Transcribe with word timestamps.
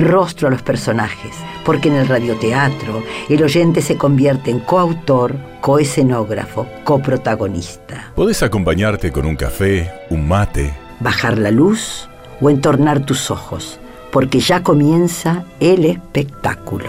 rostro 0.00 0.48
a 0.48 0.50
los 0.50 0.62
personajes, 0.62 1.34
porque 1.64 1.88
en 1.88 1.94
el 1.94 2.08
radioteatro 2.08 3.02
el 3.28 3.42
oyente 3.42 3.80
se 3.80 3.96
convierte 3.96 4.50
en 4.50 4.60
coautor, 4.60 5.34
coescenógrafo, 5.60 6.66
coprotagonista. 6.84 8.12
Podés 8.14 8.42
acompañarte 8.42 9.10
con 9.10 9.26
un 9.26 9.36
café, 9.36 9.90
un 10.10 10.28
mate, 10.28 10.74
Bajar 11.00 11.38
la 11.38 11.52
luz 11.52 12.08
o 12.40 12.50
entornar 12.50 13.06
tus 13.06 13.30
ojos, 13.30 13.78
porque 14.10 14.40
ya 14.40 14.64
comienza 14.64 15.44
el 15.60 15.84
espectáculo. 15.84 16.88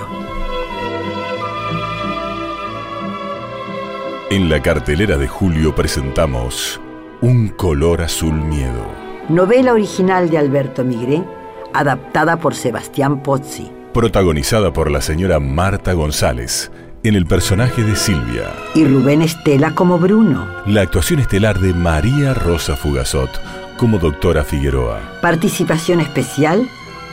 En 4.32 4.50
la 4.50 4.62
cartelera 4.62 5.18
de 5.18 5.28
julio 5.28 5.76
presentamos 5.76 6.80
Un 7.22 7.50
color 7.50 8.02
azul 8.02 8.34
miedo. 8.34 8.86
Novela 9.28 9.74
original 9.74 10.30
de 10.30 10.40
Alberto 10.40 10.84
Migré, 10.84 11.24
adaptada 11.74 12.38
por 12.38 12.56
Sebastián 12.56 13.22
Pozzi. 13.24 13.72
Protagonizada 13.94 14.72
por 14.72 14.92
la 14.92 15.02
señora 15.02 15.40
Marta 15.40 15.94
González 15.94 16.72
en 17.04 17.16
el 17.16 17.26
personaje 17.26 17.84
de 17.84 17.96
Silvia. 17.96 18.52
Y 18.76 18.86
Rubén 18.86 19.22
Estela 19.22 19.74
como 19.74 19.98
Bruno. 19.98 20.48
La 20.66 20.82
actuación 20.82 21.20
estelar 21.20 21.60
de 21.60 21.74
María 21.74 22.34
Rosa 22.34 22.76
Fugazot 22.76 23.30
como 23.78 23.98
doctora 23.98 24.44
Figueroa. 24.44 25.00
Participación 25.22 26.02
especial, 26.02 26.68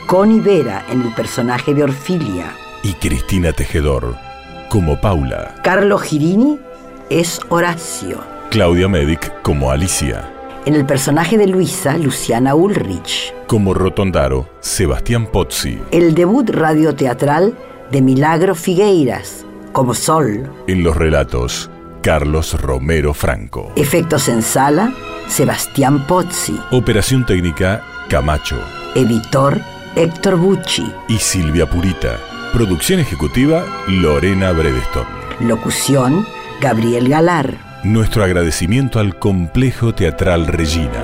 Connie 0.05 0.41
Vera 0.41 0.85
en 0.89 1.01
el 1.01 1.13
personaje 1.13 1.73
de 1.73 1.83
Orfilia. 1.83 2.53
Y 2.83 2.93
Cristina 2.93 3.53
Tejedor 3.53 4.15
como 4.69 4.99
Paula. 4.99 5.55
Carlo 5.63 5.97
Girini 5.97 6.59
es 7.09 7.39
Horacio. 7.49 8.19
Claudia 8.49 8.87
Medic 8.87 9.41
como 9.41 9.71
Alicia. 9.71 10.36
En 10.67 10.75
el 10.75 10.85
personaje 10.85 11.37
de 11.37 11.47
Luisa, 11.47 11.97
Luciana 11.97 12.53
Ulrich. 12.53 13.33
Como 13.47 13.73
Rotondaro, 13.73 14.49
Sebastián 14.59 15.27
Pozzi. 15.27 15.79
El 15.91 16.13
debut 16.13 16.49
radioteatral 16.49 17.57
de 17.89 18.01
Milagro 18.01 18.53
Figueiras, 18.53 19.45
como 19.71 19.93
Sol. 19.93 20.51
En 20.67 20.83
los 20.83 20.97
relatos, 20.97 21.71
Carlos 22.01 22.61
Romero 22.61 23.13
Franco. 23.13 23.71
Efectos 23.77 24.27
en 24.27 24.41
sala, 24.41 24.93
Sebastián 25.29 26.05
Pozzi. 26.05 26.59
Operación 26.71 27.25
técnica, 27.25 27.81
Camacho. 28.09 28.59
Editor, 28.93 29.61
Héctor 29.95 30.35
Bucci. 30.35 30.91
Y 31.07 31.17
Silvia 31.17 31.69
Purita. 31.69 32.19
Producción 32.51 32.99
ejecutiva, 32.99 33.63
Lorena 33.87 34.51
Bredeston. 34.51 35.05
Locución, 35.39 36.27
Gabriel 36.59 37.07
Galar. 37.07 37.66
Nuestro 37.83 38.23
agradecimiento 38.23 38.99
al 38.99 39.19
Complejo 39.19 39.93
Teatral 39.93 40.47
Regina. 40.47 41.03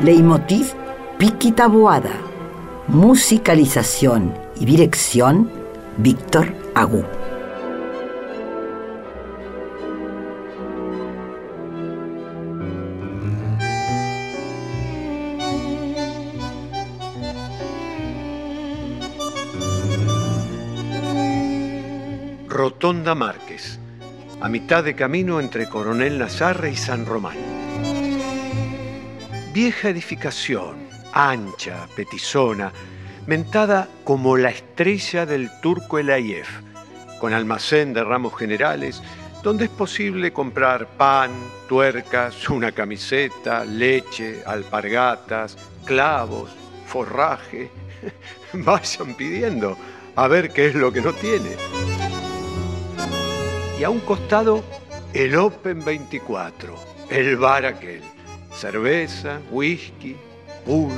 Leitmotiv, 0.00 0.72
Piqui 1.18 1.50
Taboada. 1.50 2.12
Musicalización 2.86 4.32
y 4.60 4.64
dirección, 4.64 5.50
Víctor 5.98 6.54
Agú. 6.74 7.04
Mitad 24.54 24.84
de 24.84 24.94
camino 24.94 25.40
entre 25.40 25.68
Coronel 25.68 26.16
Nazarre 26.16 26.70
y 26.70 26.76
San 26.76 27.06
Román. 27.06 27.36
Vieja 29.52 29.88
edificación, 29.88 30.76
ancha, 31.12 31.88
petizona, 31.96 32.72
mentada 33.26 33.88
como 34.04 34.36
la 34.36 34.50
estrella 34.50 35.26
del 35.26 35.50
turco 35.60 35.98
Elayev, 35.98 36.46
con 37.18 37.34
almacén 37.34 37.92
de 37.94 38.04
ramos 38.04 38.36
generales, 38.36 39.02
donde 39.42 39.64
es 39.64 39.70
posible 39.72 40.32
comprar 40.32 40.86
pan, 40.86 41.32
tuercas, 41.68 42.48
una 42.48 42.70
camiseta, 42.70 43.64
leche, 43.64 44.44
alpargatas, 44.46 45.58
clavos, 45.84 46.54
forraje. 46.86 47.72
Vayan 48.52 49.16
pidiendo 49.16 49.76
a 50.14 50.28
ver 50.28 50.52
qué 50.52 50.68
es 50.68 50.76
lo 50.76 50.92
que 50.92 51.00
no 51.00 51.12
tiene 51.12 51.56
y 53.78 53.84
a 53.84 53.90
un 53.90 54.00
costado 54.00 54.62
el 55.12 55.36
Open 55.36 55.84
24, 55.84 56.74
el 57.10 57.36
bar 57.36 57.66
aquel. 57.66 58.02
Cerveza, 58.52 59.40
whisky, 59.50 60.16
pool. 60.64 60.92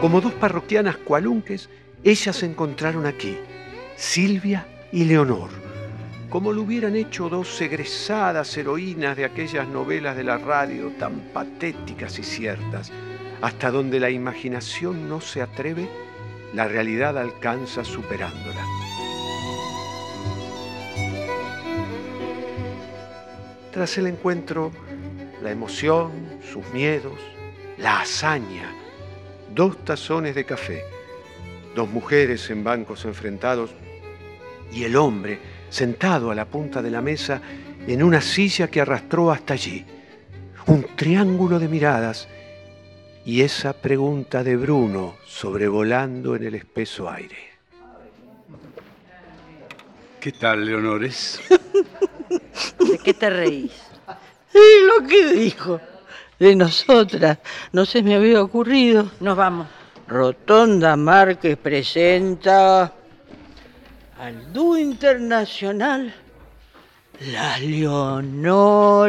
Como 0.00 0.20
dos 0.20 0.32
parroquianas 0.34 0.96
cualunques, 0.98 1.68
ellas 2.04 2.36
se 2.36 2.46
encontraron 2.46 3.06
aquí, 3.06 3.36
Silvia 3.96 4.66
y 4.92 5.04
Leonor, 5.04 5.50
como 6.30 6.52
lo 6.52 6.62
hubieran 6.62 6.96
hecho 6.96 7.28
dos 7.28 7.60
egresadas 7.60 8.56
heroínas 8.56 9.16
de 9.16 9.24
aquellas 9.24 9.66
novelas 9.68 10.16
de 10.16 10.24
la 10.24 10.38
radio 10.38 10.92
tan 10.98 11.20
patéticas 11.32 12.18
y 12.18 12.22
ciertas, 12.22 12.92
hasta 13.42 13.70
donde 13.70 14.00
la 14.00 14.10
imaginación 14.10 15.08
no 15.08 15.20
se 15.20 15.42
atreve 15.42 15.88
la 16.54 16.68
realidad 16.68 17.18
alcanza 17.18 17.84
superándola. 17.84 18.64
Tras 23.72 23.98
el 23.98 24.06
encuentro, 24.06 24.72
la 25.42 25.50
emoción, 25.50 26.10
sus 26.50 26.66
miedos, 26.72 27.18
la 27.76 28.00
hazaña, 28.00 28.72
dos 29.54 29.84
tazones 29.84 30.34
de 30.34 30.46
café, 30.46 30.82
dos 31.74 31.88
mujeres 31.90 32.48
en 32.50 32.64
bancos 32.64 33.04
enfrentados 33.04 33.70
y 34.72 34.84
el 34.84 34.96
hombre 34.96 35.38
sentado 35.68 36.30
a 36.30 36.34
la 36.34 36.46
punta 36.46 36.80
de 36.80 36.90
la 36.90 37.02
mesa 37.02 37.42
en 37.86 38.02
una 38.02 38.20
silla 38.20 38.68
que 38.68 38.80
arrastró 38.80 39.30
hasta 39.30 39.54
allí. 39.54 39.84
Un 40.66 40.86
triángulo 40.96 41.58
de 41.58 41.68
miradas 41.68 42.28
y 43.26 43.42
esa 43.42 43.72
pregunta 43.72 44.44
de 44.44 44.56
Bruno 44.56 45.16
sobrevolando 45.26 46.36
en 46.36 46.44
el 46.44 46.54
espeso 46.54 47.10
aire. 47.10 47.36
¿Qué 50.20 50.30
tal, 50.30 50.64
Leonores? 50.64 51.40
¿De 52.78 52.98
qué 52.98 53.12
te 53.12 53.28
reís? 53.28 53.72
Y 54.54 54.86
lo 54.86 55.06
que 55.08 55.26
dijo 55.34 55.80
de 56.38 56.54
nosotras 56.54 57.38
no 57.72 57.84
se 57.84 58.00
me 58.00 58.14
había 58.14 58.40
ocurrido. 58.40 59.10
Nos 59.18 59.36
vamos. 59.36 59.66
Rotonda 60.06 60.94
Márquez 60.96 61.56
presenta 61.56 62.92
al 64.20 64.52
dúo 64.52 64.78
internacional 64.78 66.14
Las 67.20 67.60
Leonores. 67.62 69.08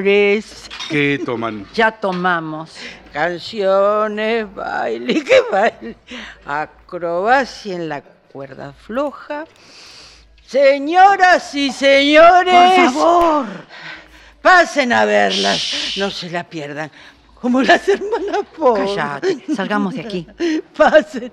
¿Qué 0.90 1.22
toman? 1.26 1.66
Ya 1.74 1.92
tomamos. 1.92 2.76
Canciones, 3.12 4.54
baile, 4.54 5.24
¿qué 5.26 5.42
baile? 5.52 5.98
Acrobacia 6.46 7.76
en 7.76 7.90
la 7.90 8.02
cuerda 8.02 8.72
floja. 8.74 9.46
Señoras 10.46 11.54
y 11.56 11.72
señores. 11.72 12.54
Por 12.54 12.94
favor. 12.94 13.48
Pasen 14.42 14.94
a 14.94 15.04
verlas, 15.04 15.94
no 15.98 16.10
se 16.10 16.30
la 16.30 16.44
pierdan. 16.46 16.90
Como 17.42 17.62
las 17.62 17.88
hermanas 17.90 18.46
pobres. 18.56 18.92
Cállate, 18.96 19.44
salgamos 19.54 19.94
de 19.94 20.02
aquí. 20.02 20.26
Pasen, 20.78 21.32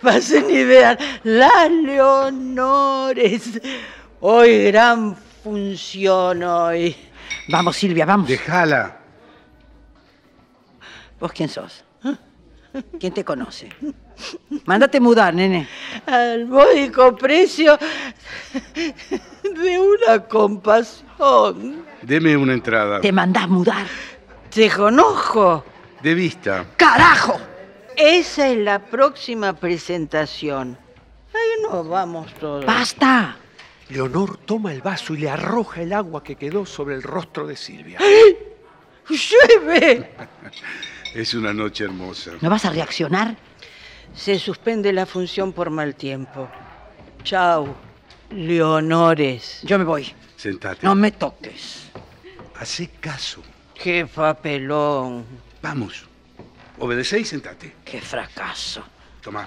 pasen 0.00 0.48
y 0.48 0.64
vean 0.64 0.96
las 1.24 1.70
Leonores. 1.70 3.60
Hoy 4.20 4.66
gran 4.66 5.16
función 5.44 6.42
hoy. 6.42 6.96
Vamos, 7.48 7.76
Silvia, 7.76 8.06
vamos. 8.06 8.26
Déjala. 8.26 8.96
¿Vos 11.20 11.32
quién 11.32 11.50
sos? 11.50 11.84
¿Quién 12.98 13.12
te 13.12 13.24
conoce? 13.24 13.68
Mándate 14.64 14.98
mudar, 14.98 15.34
nene. 15.34 15.68
Al 16.06 16.46
módico 16.46 17.14
precio 17.14 17.78
de 19.42 19.78
una 19.78 20.24
compasión. 20.26 21.84
Deme 22.02 22.36
una 22.36 22.54
entrada. 22.54 23.00
Te 23.00 23.12
mandás 23.12 23.48
mudar. 23.48 23.86
Te 24.50 24.70
conozco. 24.70 25.62
De 26.02 26.14
vista. 26.14 26.64
¡Carajo! 26.76 27.38
Esa 27.96 28.48
es 28.48 28.58
la 28.58 28.78
próxima 28.78 29.52
presentación. 29.52 30.76
Ahí 31.32 31.62
nos 31.62 31.86
vamos 31.86 32.32
todos. 32.34 32.64
¡Basta! 32.64 33.36
Leonor 33.98 34.38
toma 34.38 34.72
el 34.72 34.82
vaso 34.82 35.14
y 35.14 35.18
le 35.18 35.30
arroja 35.30 35.80
el 35.82 35.92
agua 35.92 36.24
que 36.24 36.34
quedó 36.34 36.66
sobre 36.66 36.96
el 36.96 37.02
rostro 37.04 37.46
de 37.46 37.54
Silvia. 37.54 38.00
¡Llueve! 39.08 40.10
Es 41.14 41.32
una 41.32 41.52
noche 41.54 41.84
hermosa. 41.84 42.32
¿No 42.40 42.50
vas 42.50 42.64
a 42.64 42.70
reaccionar? 42.70 43.36
Se 44.16 44.36
suspende 44.36 44.92
la 44.92 45.06
función 45.06 45.52
por 45.52 45.70
mal 45.70 45.94
tiempo. 45.94 46.48
Chau, 47.22 47.72
Leonores. 48.30 49.60
Yo 49.62 49.78
me 49.78 49.84
voy. 49.84 50.12
Sentate. 50.34 50.84
No 50.84 50.96
me 50.96 51.12
toques. 51.12 51.88
Hacé 52.58 52.88
caso. 52.98 53.44
¡Qué 53.80 54.06
papelón! 54.12 55.24
Vamos. 55.62 56.04
Obedecé 56.80 57.20
y 57.20 57.24
sentate. 57.24 57.76
¡Qué 57.84 58.00
fracaso! 58.00 58.82
Tomá 59.22 59.46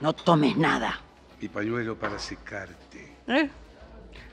No 0.00 0.12
tomes 0.12 0.56
nada. 0.56 1.00
mi 1.40 1.48
pañuelo 1.48 1.96
para 1.96 2.20
secarte. 2.20 3.07
¿Eh? 3.28 3.50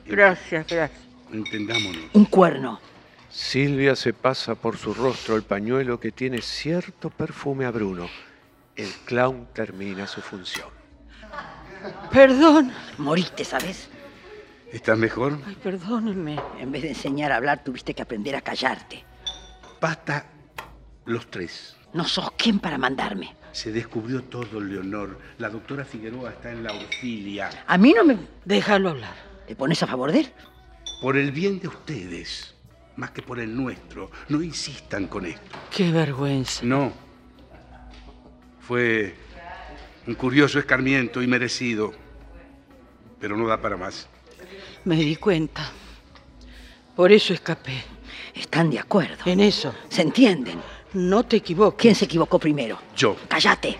Gracias, 0.06 0.66
gracias. 0.66 1.00
Entendámonos. 1.32 2.02
Un 2.12 2.24
cuerno. 2.24 2.80
Silvia 3.28 3.94
se 3.96 4.12
pasa 4.12 4.54
por 4.54 4.78
su 4.78 4.94
rostro 4.94 5.36
el 5.36 5.42
pañuelo 5.42 6.00
que 6.00 6.12
tiene 6.12 6.40
cierto 6.40 7.10
perfume 7.10 7.66
a 7.66 7.70
Bruno. 7.70 8.08
El 8.74 8.90
clown 9.04 9.48
termina 9.52 10.06
su 10.06 10.20
función. 10.20 10.68
Perdón. 12.10 12.72
Moriste, 12.98 13.44
¿sabes? 13.44 13.88
¿Estás 14.72 14.98
mejor? 14.98 15.38
Ay, 15.46 15.56
perdónenme. 15.62 16.40
En 16.58 16.72
vez 16.72 16.82
de 16.82 16.88
enseñar 16.88 17.32
a 17.32 17.36
hablar, 17.36 17.62
tuviste 17.62 17.94
que 17.94 18.02
aprender 18.02 18.34
a 18.36 18.40
callarte. 18.40 19.04
Basta 19.80 20.26
los 21.04 21.30
tres. 21.30 21.76
No 21.92 22.04
sos 22.04 22.30
quien 22.32 22.58
para 22.58 22.78
mandarme. 22.78 23.34
Se 23.56 23.72
descubrió 23.72 24.22
todo, 24.22 24.60
Leonor. 24.60 25.18
La 25.38 25.48
doctora 25.48 25.82
Figueroa 25.82 26.28
está 26.28 26.52
en 26.52 26.62
la 26.62 26.74
orfilia. 26.74 27.48
A 27.66 27.78
mí 27.78 27.94
no 27.96 28.04
me... 28.04 28.18
Déjalo 28.44 28.90
hablar. 28.90 29.14
¿Te 29.48 29.56
pones 29.56 29.82
a 29.82 29.86
favor 29.86 30.12
de 30.12 30.20
él? 30.20 30.32
Por 31.00 31.16
el 31.16 31.32
bien 31.32 31.58
de 31.58 31.68
ustedes, 31.68 32.54
más 32.96 33.12
que 33.12 33.22
por 33.22 33.40
el 33.40 33.56
nuestro. 33.56 34.10
No 34.28 34.42
insistan 34.42 35.06
con 35.06 35.24
esto. 35.24 35.56
Qué 35.74 35.90
vergüenza. 35.90 36.66
No. 36.66 36.92
Fue 38.60 39.14
un 40.06 40.16
curioso 40.16 40.58
escarmiento 40.58 41.22
y 41.22 41.26
merecido. 41.26 41.94
Pero 43.18 43.38
no 43.38 43.48
da 43.48 43.58
para 43.62 43.78
más. 43.78 44.06
Me 44.84 44.96
di 44.96 45.16
cuenta. 45.16 45.72
Por 46.94 47.10
eso 47.10 47.32
escapé. 47.32 47.82
Están 48.34 48.68
de 48.68 48.80
acuerdo. 48.80 49.16
En 49.24 49.40
eso. 49.40 49.74
¿Se 49.88 50.02
entienden? 50.02 50.60
No 50.94 51.24
te 51.24 51.36
equivoques. 51.36 51.80
¿Quién 51.80 51.94
se 51.94 52.04
equivocó 52.06 52.38
primero? 52.38 52.78
Yo 52.96 53.16
Cállate. 53.28 53.76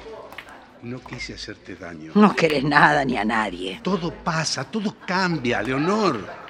no 0.82 1.00
quise 1.00 1.34
hacerte 1.34 1.76
daño. 1.76 2.12
No 2.14 2.34
querés 2.34 2.64
nada 2.64 3.04
ni 3.04 3.16
a 3.16 3.24
nadie. 3.24 3.80
Todo 3.82 4.12
pasa, 4.12 4.64
todo 4.64 4.94
cambia, 5.06 5.62
Leonor. 5.62 6.46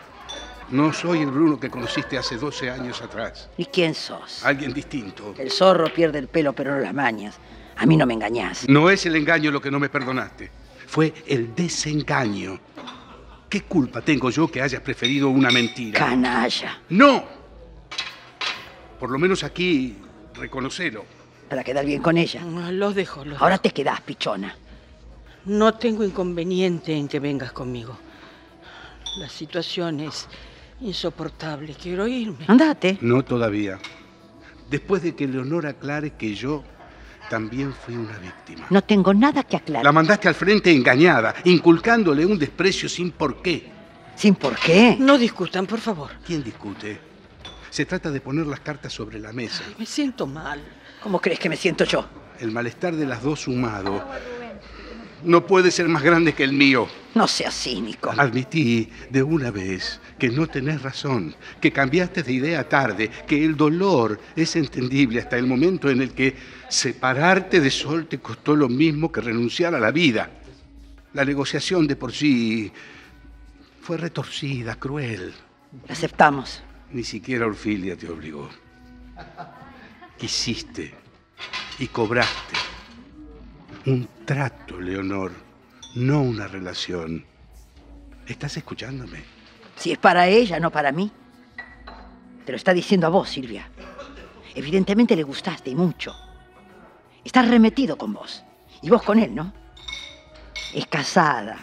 No 0.70 0.93
soy 0.93 1.20
el 1.20 1.31
Bruno 1.31 1.61
que 1.61 1.70
conociste 1.70 2.19
hace 2.19 2.37
12 2.37 2.70
años 2.70 3.00
atrás. 3.00 3.49
¿Y 3.56 3.67
quién 3.67 3.94
sos? 3.94 4.44
Alguien 4.44 4.73
distinto. 4.75 5.35
El 5.38 5.50
zorro 5.53 5.93
pierde 5.93 6.19
el 6.19 6.26
pelo, 6.29 6.53
pero 6.53 6.75
no 6.75 6.81
las 6.81 6.93
mañas. 6.93 7.37
A 7.76 7.87
mí 7.87 7.97
no 7.97 8.05
me 8.06 8.14
engañás. 8.14 8.69
No 8.69 8.91
es 8.91 9.06
el 9.06 9.14
engaño 9.14 9.50
lo 9.52 9.61
que 9.61 9.70
no 9.70 9.79
me 9.79 9.88
perdonaste. 9.88 10.50
Fue 10.88 11.12
el 11.26 11.55
desengaño. 11.55 12.59
¿Qué 13.49 13.62
culpa 13.62 14.00
tengo 14.00 14.31
yo 14.31 14.50
que 14.50 14.61
hayas 14.61 14.81
preferido 14.81 15.29
una 15.29 15.50
mentira? 15.50 16.00
Canalla. 16.00 16.81
¡No! 16.88 17.25
Por 18.99 19.11
lo 19.11 19.19
menos 19.19 19.44
aquí, 19.44 19.97
reconocelo. 20.37 21.05
Para 21.49 21.62
quedar 21.65 21.85
bien 21.87 22.03
con 22.03 22.17
ella. 22.19 22.43
Ah, 22.44 22.71
Los 22.73 22.94
dejo, 22.94 23.25
los 23.25 23.41
Ahora 23.41 23.55
dejo. 23.55 23.62
te 23.62 23.71
quedás, 23.71 24.00
pichona. 24.00 24.55
No 25.47 25.75
tengo 25.75 26.03
inconveniente 26.05 26.93
en 26.94 27.06
que 27.09 27.21
vengas 27.21 27.53
conmigo. 27.53 27.97
La 29.19 29.29
situación 29.29 30.00
es 30.00 30.27
insoportable. 30.81 31.75
Quiero 31.81 32.06
irme. 32.09 32.44
Andate. 32.49 32.99
No 33.00 33.25
todavía. 33.25 33.79
Después 34.69 35.03
de 35.03 35.15
que 35.15 35.29
Leonor 35.29 35.67
aclare 35.67 36.11
que 36.15 36.35
yo 36.35 36.65
también 37.31 37.73
fui 37.73 37.94
una 37.94 38.19
víctima. 38.19 38.67
No 38.71 38.83
tengo 38.83 39.15
nada 39.15 39.44
que 39.44 39.56
aclarar. 39.56 39.85
La 39.85 39.93
mandaste 39.93 40.29
al 40.29 40.35
frente 40.35 40.73
engañada, 40.73 41.35
inculcándole 41.44 42.27
un 42.27 42.38
desprecio 42.38 42.88
sin 42.88 43.12
por 43.12 43.41
qué. 43.43 43.71
¿Sin 44.17 44.35
por 44.35 44.56
qué? 44.56 44.97
No 44.99 45.17
discutan, 45.19 45.67
por 45.67 45.79
favor. 45.81 46.11
¿Quién 46.27 46.43
discute? 46.43 46.99
Se 47.76 47.84
trata 47.84 48.11
de 48.11 48.23
poner 48.23 48.46
las 48.46 48.61
cartas 48.61 48.90
sobre 48.90 49.20
la 49.20 49.34
mesa. 49.34 49.62
Me 49.78 49.84
siento 49.84 50.26
mal. 50.26 50.62
¿Cómo 51.02 51.20
crees 51.20 51.38
que 51.38 51.50
me 51.50 51.58
siento 51.58 51.84
yo? 51.84 52.08
El 52.40 52.50
malestar 52.50 52.96
de 52.96 53.05
las 53.05 53.23
dos 53.23 53.40
sumado 53.40 54.02
no 55.23 55.46
puede 55.46 55.70
ser 55.70 55.87
más 55.87 56.02
grande 56.02 56.32
que 56.32 56.43
el 56.43 56.55
mío. 56.55 56.88
No 57.14 57.28
seas 57.28 57.52
cínico. 57.55 58.14
Admití 58.17 58.88
de 59.11 59.23
una 59.23 59.50
vez 59.50 60.00
que 60.19 60.31
no 60.31 60.46
tenés 60.46 60.81
razón, 60.81 61.37
que 61.61 61.70
cambiaste 61.70 62.23
de 62.23 62.32
idea 62.32 62.67
tarde, 62.67 63.11
que 63.26 63.44
el 63.44 63.58
dolor 63.58 64.19
es 64.34 64.56
entendible 64.56 65.20
hasta 65.20 65.37
el 65.37 65.46
momento 65.46 65.90
en 65.90 66.00
el 66.00 66.14
que 66.14 66.34
separarte 66.70 67.61
de 67.61 67.70
Sol 67.70 68.06
te 68.06 68.20
costó 68.20 68.56
lo 68.56 68.70
mismo 68.70 69.12
que 69.12 69.20
renunciar 69.20 69.75
a 69.75 69.78
la 69.78 69.90
vida. 69.90 70.31
La 71.12 71.26
negociación 71.26 71.87
de 71.87 71.96
por 71.96 72.14
sí 72.14 72.73
fue 73.82 73.99
retorcida, 73.99 74.76
cruel. 74.76 75.34
La 75.87 75.93
aceptamos. 75.93 76.62
Ni 76.97 77.05
siquiera 77.05 77.45
Orfilia 77.45 77.95
te 77.95 78.09
obligó. 78.09 78.49
Quisiste 80.17 80.95
y 81.79 81.89
cobraste. 81.89 82.55
Un 83.85 84.09
trato, 84.25 84.81
Leonor, 84.81 85.31
no 85.97 86.23
una 86.23 86.49
relación. 86.49 87.23
¿Estás 88.27 88.57
escuchándome? 88.57 89.25
Si 89.77 89.93
es 89.93 89.99
para 89.99 90.27
ella, 90.27 90.59
no 90.59 90.71
para 90.71 90.91
mí. 90.91 91.13
Te 92.47 92.53
lo 92.53 92.57
está 92.57 92.73
diciendo 92.73 93.09
a 93.09 93.11
vos, 93.11 93.29
Silvia. 93.29 93.69
Evidentemente 94.55 95.15
le 95.15 95.23
gustaste 95.23 95.69
y 95.69 95.75
mucho. 95.75 96.15
Está 97.23 97.43
remetido 97.43 97.99
con 97.99 98.15
vos. 98.15 98.43
Y 98.81 98.89
vos 98.89 99.03
con 99.03 99.19
él, 99.19 99.35
¿no? 99.35 99.53
Es 100.73 100.87
casada. 100.87 101.59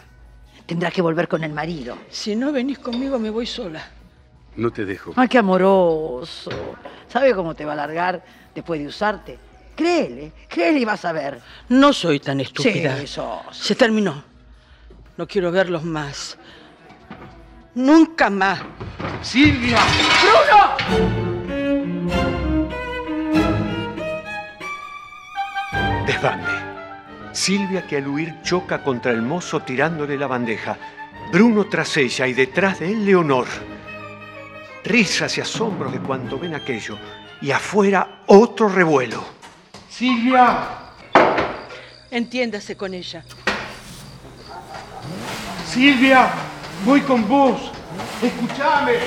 Tendrá 0.67 0.91
que 0.91 1.01
volver 1.01 1.27
con 1.27 1.43
el 1.43 1.53
marido. 1.53 1.97
Si 2.11 2.35
no 2.35 2.51
venís 2.51 2.77
conmigo, 2.77 3.17
me 3.17 3.31
voy 3.31 3.47
sola. 3.47 4.02
No 4.55 4.71
te 4.71 4.85
dejo. 4.85 5.13
Ay, 5.15 5.27
qué 5.27 5.39
amoroso. 5.39 6.51
¿Sabe 7.07 7.33
cómo 7.33 7.55
te 7.55 7.65
va 7.65 7.73
a 7.73 7.75
largar 7.75 8.23
después 8.53 8.79
de 8.79 8.87
usarte? 8.87 9.39
Créele, 9.75 10.31
créele 10.47 10.79
y 10.79 10.85
vas 10.85 11.03
a 11.05 11.11
ver. 11.11 11.41
No 11.69 11.93
soy 11.93 12.19
tan 12.19 12.39
estúpida. 12.39 12.97
Sí, 12.97 13.07
sos. 13.07 13.41
Se 13.51 13.75
terminó. 13.75 14.23
No 15.17 15.27
quiero 15.27 15.51
verlos 15.51 15.83
más. 15.83 16.37
Nunca 17.75 18.29
más. 18.29 18.61
¡Silvia! 19.21 19.79
Desbande. 26.05 26.51
Silvia 27.31 27.87
que 27.87 27.97
al 27.97 28.07
huir 28.07 28.41
choca 28.43 28.83
contra 28.83 29.11
el 29.11 29.23
mozo 29.23 29.61
tirándole 29.61 30.17
la 30.17 30.27
bandeja. 30.27 30.77
Bruno 31.31 31.65
tras 31.65 31.97
ella 31.97 32.27
y 32.27 32.33
detrás 32.33 32.79
de 32.79 32.91
él 32.91 33.05
Leonor. 33.05 33.47
Risas 34.83 35.37
y 35.37 35.41
asombros 35.41 35.91
de 35.91 35.99
cuanto 35.99 36.37
ven 36.37 36.55
aquello. 36.55 36.97
Y 37.41 37.51
afuera 37.51 38.23
otro 38.27 38.69
revuelo. 38.69 39.23
¡Silvia! 39.89 40.67
Entiéndase 42.11 42.75
con 42.75 42.93
ella. 42.93 43.23
¡Silvia! 45.65 46.29
Voy 46.85 47.01
con 47.01 47.27
vos. 47.27 47.71
Escúchame. 48.21 48.97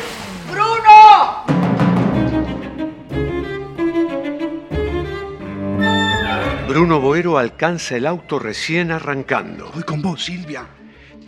Bruno 6.77 7.01
Boero 7.01 7.39
alcanza 7.39 7.97
el 7.97 8.07
auto 8.07 8.39
recién 8.39 8.91
arrancando. 8.91 9.71
Voy 9.73 9.83
con 9.83 10.03
vos, 10.03 10.23
Silvia. 10.23 10.67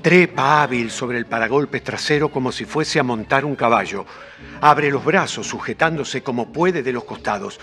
Trepa 0.02 0.62
hábil 0.62 0.90
sobre 0.90 1.18
el 1.18 1.26
paragolpe 1.26 1.80
trasero 1.80 2.28
como 2.30 2.52
si 2.52 2.64
fuese 2.64 3.00
a 3.00 3.02
montar 3.02 3.44
un 3.44 3.56
caballo. 3.56 4.06
Abre 4.60 4.90
los 4.90 5.04
brazos 5.04 5.46
sujetándose 5.46 6.22
como 6.22 6.52
puede 6.52 6.82
de 6.82 6.92
los 6.92 7.04
costados. 7.04 7.58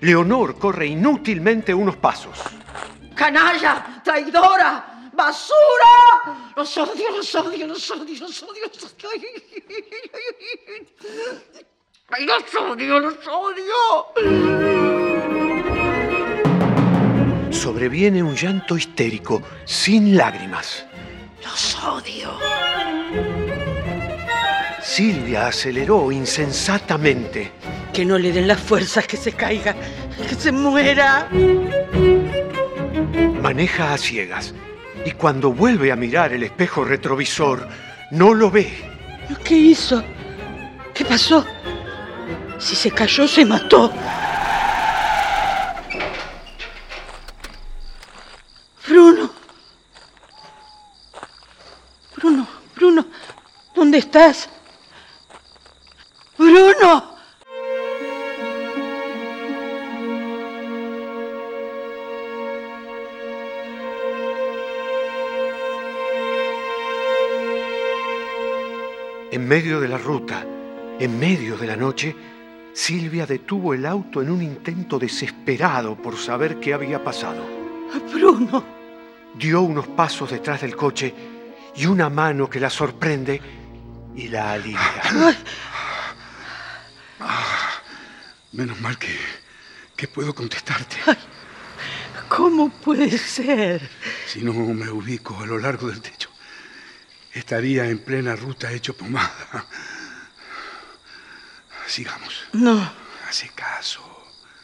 Leonor 0.00 0.58
corre 0.58 0.86
inútilmente 0.86 1.72
unos 1.72 1.96
pasos. 1.96 2.38
¡Canalla! 3.14 4.02
¡Traidora! 4.04 5.10
¡Basura! 5.12 6.52
Los 6.56 6.76
odio, 6.78 7.10
los 7.16 7.34
odio, 7.34 7.66
los 7.66 7.90
odio, 7.90 8.20
los 8.20 8.42
odio, 8.42 8.62
los 8.66 8.84
odio. 8.84 9.28
¡Ay, 12.10 12.26
los 12.26 12.54
odio, 12.54 13.00
los 13.00 13.16
odio! 13.26 13.74
Sobreviene 17.50 18.22
un 18.22 18.36
llanto 18.36 18.76
histérico, 18.76 19.42
sin 19.64 20.16
lágrimas. 20.16 20.87
Los 21.42 21.76
odio. 21.84 22.38
Silvia 24.82 25.48
aceleró 25.48 26.10
insensatamente. 26.10 27.52
Que 27.92 28.04
no 28.04 28.18
le 28.18 28.32
den 28.32 28.48
las 28.48 28.60
fuerzas, 28.60 29.06
que 29.06 29.16
se 29.16 29.32
caiga, 29.32 29.74
que 30.28 30.34
se 30.34 30.52
muera. 30.52 31.28
Maneja 33.40 33.94
a 33.94 33.98
ciegas 33.98 34.54
y 35.04 35.12
cuando 35.12 35.52
vuelve 35.52 35.92
a 35.92 35.96
mirar 35.96 36.32
el 36.32 36.42
espejo 36.42 36.84
retrovisor, 36.84 37.66
no 38.10 38.34
lo 38.34 38.50
ve. 38.50 38.70
¿Qué 39.44 39.54
hizo? 39.54 40.02
¿Qué 40.92 41.04
pasó? 41.04 41.44
Si 42.58 42.74
se 42.74 42.90
cayó, 42.90 43.26
se 43.28 43.44
mató. 43.44 43.92
Bruno. 48.86 49.30
Bruno, 52.16 52.48
Bruno, 52.74 53.06
¿dónde 53.74 53.98
estás? 54.18 54.48
Bruno. 56.36 57.16
En 69.30 69.46
medio 69.46 69.80
de 69.80 69.88
la 69.88 69.98
ruta, 69.98 70.44
en 70.98 71.18
medio 71.18 71.56
de 71.56 71.66
la 71.66 71.76
noche, 71.76 72.16
Silvia 72.72 73.26
detuvo 73.26 73.74
el 73.74 73.86
auto 73.86 74.22
en 74.22 74.30
un 74.30 74.42
intento 74.42 74.98
desesperado 74.98 75.96
por 75.96 76.16
saber 76.16 76.58
qué 76.58 76.74
había 76.74 77.02
pasado. 77.02 77.44
Bruno. 78.12 78.64
Dio 79.34 79.62
unos 79.62 79.86
pasos 79.88 80.30
detrás 80.30 80.62
del 80.62 80.74
coche 80.74 81.14
y 81.76 81.86
una 81.86 82.08
mano 82.08 82.48
que 82.48 82.58
la 82.58 82.70
sorprende 82.70 83.40
y 84.18 84.28
la 84.28 84.52
alivia. 84.52 85.36
Menos 88.52 88.80
mal 88.80 88.98
que, 88.98 89.16
que 89.94 90.08
puedo 90.08 90.34
contestarte. 90.34 90.96
¿Cómo 92.28 92.68
puede 92.68 93.16
ser? 93.16 93.88
Si 94.26 94.42
no 94.42 94.52
me 94.52 94.90
ubico 94.90 95.38
a 95.38 95.46
lo 95.46 95.58
largo 95.58 95.86
del 95.88 96.00
techo, 96.02 96.30
estaría 97.32 97.86
en 97.86 98.00
plena 98.00 98.34
ruta 98.34 98.72
hecho 98.72 98.96
pomada. 98.96 99.66
Sigamos. 101.86 102.34
No, 102.52 102.92
Hace 103.28 103.48
caso. 103.50 104.02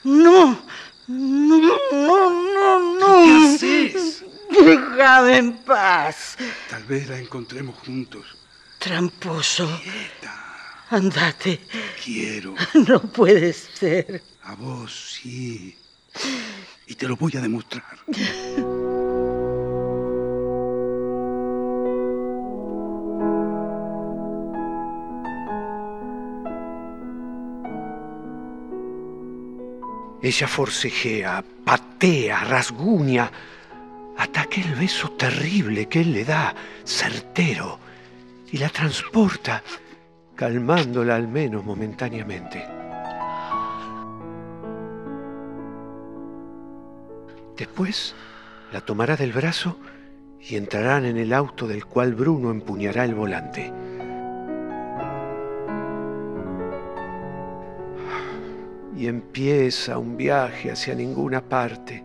no, 0.04 0.66
no, 1.06 1.58
no, 1.92 2.30
no, 2.30 2.98
no. 2.98 3.24
¿Qué 3.24 3.54
haces? 3.54 4.24
Déjame 4.50 5.36
en 5.38 5.52
paz. 5.58 6.36
Tal 6.68 6.82
vez 6.84 7.08
la 7.08 7.18
encontremos 7.18 7.76
juntos. 7.78 8.36
Tramposo. 8.84 9.66
Quieta. 9.82 10.34
Andate. 10.90 11.58
Quiero. 12.04 12.54
No 12.86 13.00
puede 13.00 13.54
ser. 13.54 14.22
A 14.42 14.54
vos 14.56 15.16
sí. 15.22 15.74
Y 16.86 16.94
te 16.94 17.08
lo 17.08 17.16
voy 17.16 17.32
a 17.34 17.40
demostrar. 17.40 17.96
Ella 30.22 30.46
forcejea, 30.46 31.42
patea, 31.64 32.44
rasguña, 32.44 33.32
hasta 34.18 34.42
aquel 34.42 34.74
beso 34.74 35.10
terrible 35.12 35.88
que 35.88 36.02
él 36.02 36.12
le 36.12 36.24
da, 36.26 36.54
certero, 36.84 37.78
y 38.50 38.58
la 38.58 38.68
transporta, 38.68 39.62
calmándola 40.34 41.16
al 41.16 41.28
menos 41.28 41.64
momentáneamente. 41.64 42.64
Después 47.56 48.14
la 48.72 48.80
tomará 48.80 49.16
del 49.16 49.32
brazo 49.32 49.78
y 50.40 50.56
entrarán 50.56 51.04
en 51.04 51.16
el 51.16 51.32
auto 51.32 51.66
del 51.66 51.86
cual 51.86 52.14
Bruno 52.14 52.50
empuñará 52.50 53.04
el 53.04 53.14
volante. 53.14 53.72
y 58.96 59.08
empieza 59.08 59.98
un 59.98 60.16
viaje 60.16 60.70
hacia 60.70 60.94
ninguna 60.94 61.42
parte, 61.42 62.02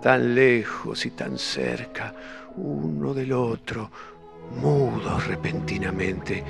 tan 0.00 0.34
lejos 0.34 1.04
y 1.04 1.10
tan 1.10 1.38
cerca, 1.38 2.14
uno 2.56 3.12
del 3.12 3.32
otro, 3.32 3.90
mudos 4.50 5.26
repentinamente, 5.26 6.44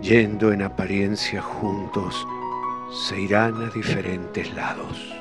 yendo 0.00 0.52
en 0.52 0.62
apariencia 0.62 1.40
juntos, 1.40 2.26
se 2.92 3.20
irán 3.20 3.62
a 3.62 3.70
diferentes 3.70 4.52
lados. 4.54 5.14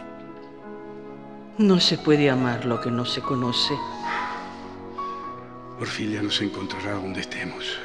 No 1.57 1.79
se 1.79 1.97
puede 1.97 2.29
amar 2.29 2.65
lo 2.65 2.81
que 2.81 2.91
no 2.91 3.05
se 3.05 3.21
conoce. 3.21 3.73
Orfilia 5.79 6.21
nos 6.21 6.41
encontrará 6.41 6.93
donde 6.93 7.21
estemos. 7.21 7.77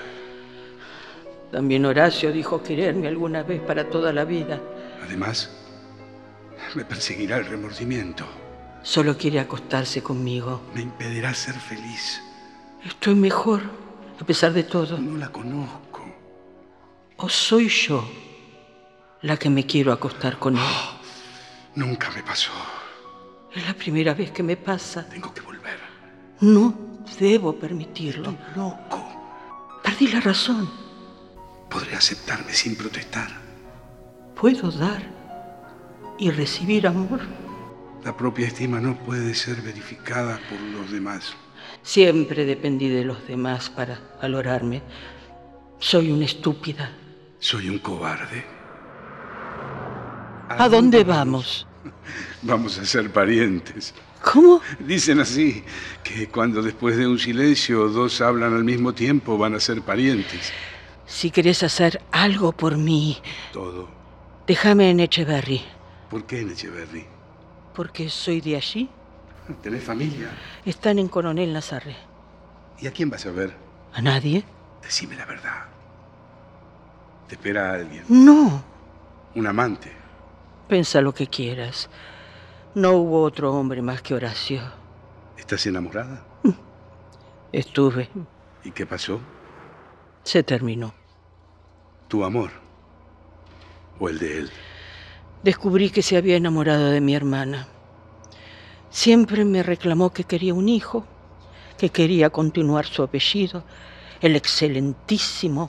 También 1.50 1.86
Horacio 1.86 2.32
dijo 2.32 2.62
quererme 2.62 3.08
alguna 3.08 3.42
vez 3.42 3.60
para 3.60 3.88
toda 3.88 4.12
la 4.12 4.24
vida. 4.24 4.60
Además, 5.04 5.50
me 6.74 6.84
perseguirá 6.84 7.36
el 7.38 7.46
remordimiento. 7.46 8.24
Solo 8.82 9.16
quiere 9.16 9.40
acostarse 9.40 10.02
conmigo. 10.02 10.60
Me 10.74 10.82
impedirá 10.82 11.32
ser 11.34 11.54
feliz. 11.54 12.20
Estoy 12.84 13.14
mejor, 13.14 13.62
a 14.20 14.24
pesar 14.24 14.52
de 14.52 14.64
todo. 14.64 14.98
No 14.98 15.16
la 15.16 15.28
conozco. 15.28 16.04
¿O 17.16 17.28
soy 17.28 17.68
yo 17.68 18.06
la 19.22 19.36
que 19.36 19.50
me 19.50 19.64
quiero 19.66 19.92
acostar 19.92 20.38
con 20.38 20.56
él? 20.56 20.64
Nunca 21.74 22.10
me 22.10 22.22
pasó. 22.22 22.52
Es 23.54 23.66
la 23.66 23.74
primera 23.74 24.14
vez 24.14 24.30
que 24.30 24.42
me 24.42 24.56
pasa. 24.56 25.06
Tengo 25.08 25.32
que 25.32 25.40
volver. 25.40 25.78
No 26.40 26.74
debo 27.18 27.58
permitirlo. 27.58 28.30
Estoy 28.30 28.54
loco. 28.56 29.80
Perdí 29.82 30.08
la 30.08 30.20
razón. 30.20 30.70
Podré 31.70 31.96
aceptarme 31.96 32.52
sin 32.52 32.76
protestar. 32.76 33.28
Puedo 34.34 34.70
dar 34.70 35.02
y 36.18 36.30
recibir 36.30 36.86
amor. 36.86 37.20
La 38.04 38.16
propia 38.16 38.46
estima 38.46 38.80
no 38.80 38.96
puede 38.96 39.34
ser 39.34 39.62
verificada 39.62 40.38
por 40.48 40.60
los 40.60 40.90
demás. 40.90 41.34
Siempre 41.82 42.44
dependí 42.44 42.88
de 42.88 43.04
los 43.04 43.26
demás 43.26 43.70
para 43.70 44.00
valorarme. 44.20 44.82
Soy 45.78 46.10
una 46.10 46.24
estúpida. 46.24 46.90
Soy 47.38 47.68
un 47.68 47.78
cobarde. 47.78 48.44
¿A 50.48 50.68
dónde 50.68 51.04
vamos? 51.04 51.66
Vamos 52.42 52.78
a 52.78 52.84
ser 52.84 53.12
parientes. 53.12 53.94
¿Cómo? 54.22 54.60
Dicen 54.78 55.20
así, 55.20 55.62
que 56.02 56.28
cuando 56.28 56.62
después 56.62 56.96
de 56.96 57.06
un 57.06 57.18
silencio 57.18 57.88
dos 57.88 58.20
hablan 58.20 58.54
al 58.54 58.64
mismo 58.64 58.92
tiempo 58.92 59.36
van 59.38 59.54
a 59.54 59.60
ser 59.60 59.82
parientes. 59.82 60.52
Si 61.06 61.30
querés 61.30 61.62
hacer 61.62 62.00
algo 62.12 62.52
por 62.52 62.76
mí, 62.76 63.18
Todo. 63.52 63.88
déjame 64.46 64.90
en 64.90 65.00
Echeverry, 65.00 65.62
¿Por 66.10 66.24
qué 66.26 66.40
en 66.40 66.50
Echeverry? 66.52 67.04
porque 67.74 68.08
soy 68.08 68.40
de 68.40 68.56
allí. 68.56 68.88
¿Tenés 69.62 69.84
familia? 69.84 70.30
Están 70.64 70.98
en 70.98 71.08
Coronel 71.08 71.52
Nazaré. 71.52 71.96
¿Y 72.80 72.86
a 72.86 72.92
quién 72.92 73.10
vas 73.10 73.24
a 73.26 73.30
ver? 73.30 73.54
¿A 73.92 74.02
nadie? 74.02 74.44
Decime 74.82 75.16
la 75.16 75.24
verdad. 75.24 75.64
¿Te 77.28 77.34
espera 77.34 77.72
alguien? 77.72 78.04
No. 78.08 78.62
¿Un 79.34 79.46
amante? 79.46 79.92
Pensa 80.68 81.00
lo 81.00 81.12
que 81.14 81.28
quieras. 81.28 81.88
No 82.74 82.92
hubo 82.92 83.22
otro 83.22 83.54
hombre 83.54 83.82
más 83.82 84.02
que 84.02 84.14
Horacio. 84.14 84.60
¿Estás 85.36 85.66
enamorada? 85.66 86.24
Estuve. 87.52 88.10
¿Y 88.64 88.70
qué 88.72 88.84
pasó? 88.86 89.20
Se 90.24 90.42
terminó. 90.42 90.92
¿Tu 92.08 92.24
amor? 92.24 92.50
¿O 93.98 94.08
el 94.08 94.18
de 94.18 94.38
él? 94.38 94.50
Descubrí 95.42 95.90
que 95.90 96.02
se 96.02 96.16
había 96.16 96.36
enamorado 96.36 96.90
de 96.90 97.00
mi 97.00 97.14
hermana. 97.14 97.68
Siempre 98.96 99.44
me 99.44 99.62
reclamó 99.62 100.08
que 100.08 100.24
quería 100.24 100.54
un 100.54 100.70
hijo, 100.70 101.04
que 101.76 101.90
quería 101.90 102.30
continuar 102.30 102.86
su 102.86 103.02
apellido, 103.02 103.62
el 104.22 104.36
excelentísimo 104.36 105.68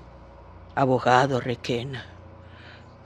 abogado 0.76 1.42
Requena. 1.42 2.06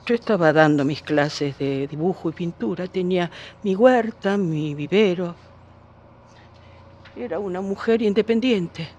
Yo 0.06 0.14
estaba 0.14 0.54
dando 0.54 0.86
mis 0.86 1.02
clases 1.02 1.58
de 1.58 1.88
dibujo 1.88 2.30
y 2.30 2.34
pintura, 2.34 2.86
tenía 2.86 3.32
mi 3.64 3.74
huerta, 3.74 4.38
mi 4.38 4.76
vivero. 4.76 5.34
Era 7.16 7.40
una 7.40 7.62
mujer 7.62 8.04
independiente, 8.04 8.90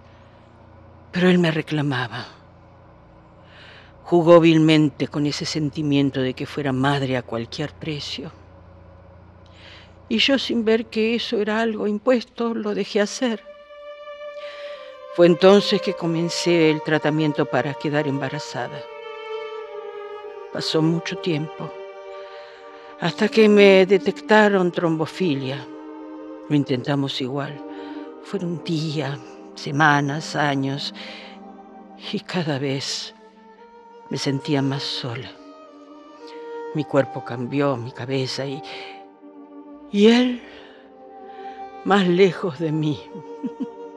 pero 1.13 1.29
él 1.29 1.39
me 1.39 1.53
reclamaba. 1.53 2.27
Jugó 4.03 4.41
vilmente 4.41 5.07
con 5.07 5.27
ese 5.27 5.45
sentimiento 5.45 6.21
de 6.21 6.35
que 6.35 6.47
fuera 6.47 6.73
madre 6.73 7.17
a 7.17 7.23
cualquier 7.23 7.73
precio. 7.75 8.42
Y 10.13 10.19
yo 10.19 10.39
sin 10.39 10.63
ver 10.63 10.85
que 10.91 11.15
eso 11.15 11.39
era 11.39 11.63
algo 11.63 11.87
impuesto, 11.87 12.53
lo 12.53 12.75
dejé 12.75 13.01
hacer. 13.01 13.43
Fue 15.17 15.25
entonces 15.25 15.81
que 15.81 15.95
comencé 15.95 16.71
el 16.71 16.83
tratamiento 16.83 17.47
para 17.47 17.73
quedar 17.73 18.07
embarazada. 18.07 18.79
Pasó 20.53 20.83
mucho 20.83 21.17
tiempo, 21.17 21.73
hasta 23.01 23.27
que 23.27 23.49
me 23.49 23.87
detectaron 23.87 24.71
trombofilia. 24.71 25.67
Lo 26.47 26.57
intentamos 26.57 27.19
igual, 27.23 27.59
Fueron 28.23 28.63
días, 28.63 29.19
semanas, 29.55 30.37
años, 30.37 30.93
y 32.13 32.21
cada 32.21 32.59
vez 32.59 33.15
me 34.11 34.19
sentía 34.19 34.61
más 34.61 34.83
sola. 34.83 35.33
Mi 36.75 36.85
cuerpo 36.85 37.25
cambió, 37.25 37.79
mi 37.79 37.93
cabeza, 37.93 38.45
y, 38.45 38.63
y 39.93 40.09
él 40.09 40.43
más 41.85 42.09
lejos 42.09 42.59
de 42.59 42.73
mí 42.73 42.99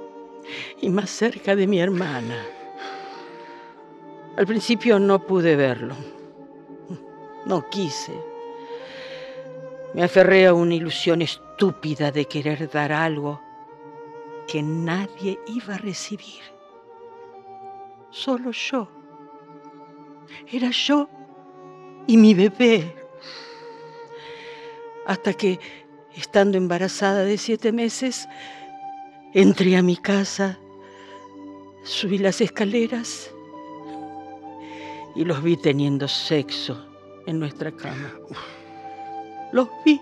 y 0.82 0.90
más 0.90 1.10
cerca 1.10 1.56
de 1.56 1.68
mi 1.68 1.80
hermana. 1.80 2.46
Al 4.38 4.46
principio 4.46 5.00
no 5.00 5.20
pude 5.26 5.56
verlo, 5.56 5.96
no 7.46 7.70
quise. 7.70 8.14
Me 9.94 10.04
aferré 10.04 10.46
a 10.46 10.54
una 10.54 10.76
ilusión 10.76 11.22
estúpida 11.22 12.12
de 12.12 12.26
querer 12.26 12.70
dar 12.70 12.92
algo 12.92 13.42
que 14.46 14.62
nadie 14.62 15.40
iba 15.48 15.76
a 15.76 15.78
recibir. 15.78 16.42
Solo 18.10 18.52
yo. 18.52 18.90
Era 20.52 20.70
yo 20.72 21.08
y 22.08 22.18
mi 22.18 22.34
bebé. 22.34 22.94
Hasta 25.06 25.34
que, 25.34 25.60
estando 26.16 26.58
embarazada 26.58 27.24
de 27.24 27.38
siete 27.38 27.72
meses, 27.72 28.28
entré 29.34 29.76
a 29.76 29.82
mi 29.82 29.98
casa, 29.98 30.58
subí 31.84 32.18
las 32.18 32.42
escaleras 32.42 33.32
y 35.16 35.26
los 35.26 35.42
vi 35.44 35.58
teniendo 35.58 36.08
sexo 36.08 36.86
en 37.26 37.40
nuestra 37.40 37.72
cama. 37.72 38.14
Los 39.52 39.70
vi 39.86 40.02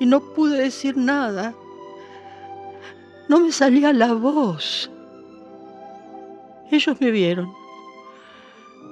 y 0.00 0.06
no 0.06 0.20
pude 0.20 0.60
decir 0.60 0.96
nada. 0.96 1.54
No 3.28 3.40
me 3.40 3.52
salía 3.52 3.92
la 3.92 4.12
voz. 4.12 4.90
Ellos 6.70 7.00
me 7.00 7.10
vieron. 7.10 7.52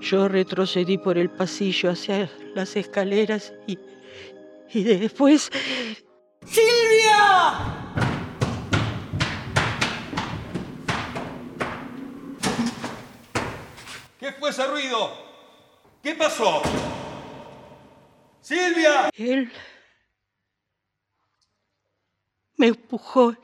Yo 0.00 0.28
retrocedí 0.28 0.99
por 0.99 1.19
el 1.19 1.31
pasillo 1.31 1.90
hacia 1.90 2.31
las 2.54 2.76
escaleras 2.76 3.52
y, 3.66 3.78
y 4.74 4.84
después... 4.84 5.50
¡Silvia! 6.44 7.82
¿Qué 14.18 14.32
fue 14.32 14.50
ese 14.50 14.66
ruido? 14.66 15.10
¿Qué 16.02 16.14
pasó? 16.14 16.62
¡Silvia! 18.40 19.10
Él 19.14 19.52
me 22.56 22.68
empujó. 22.68 23.36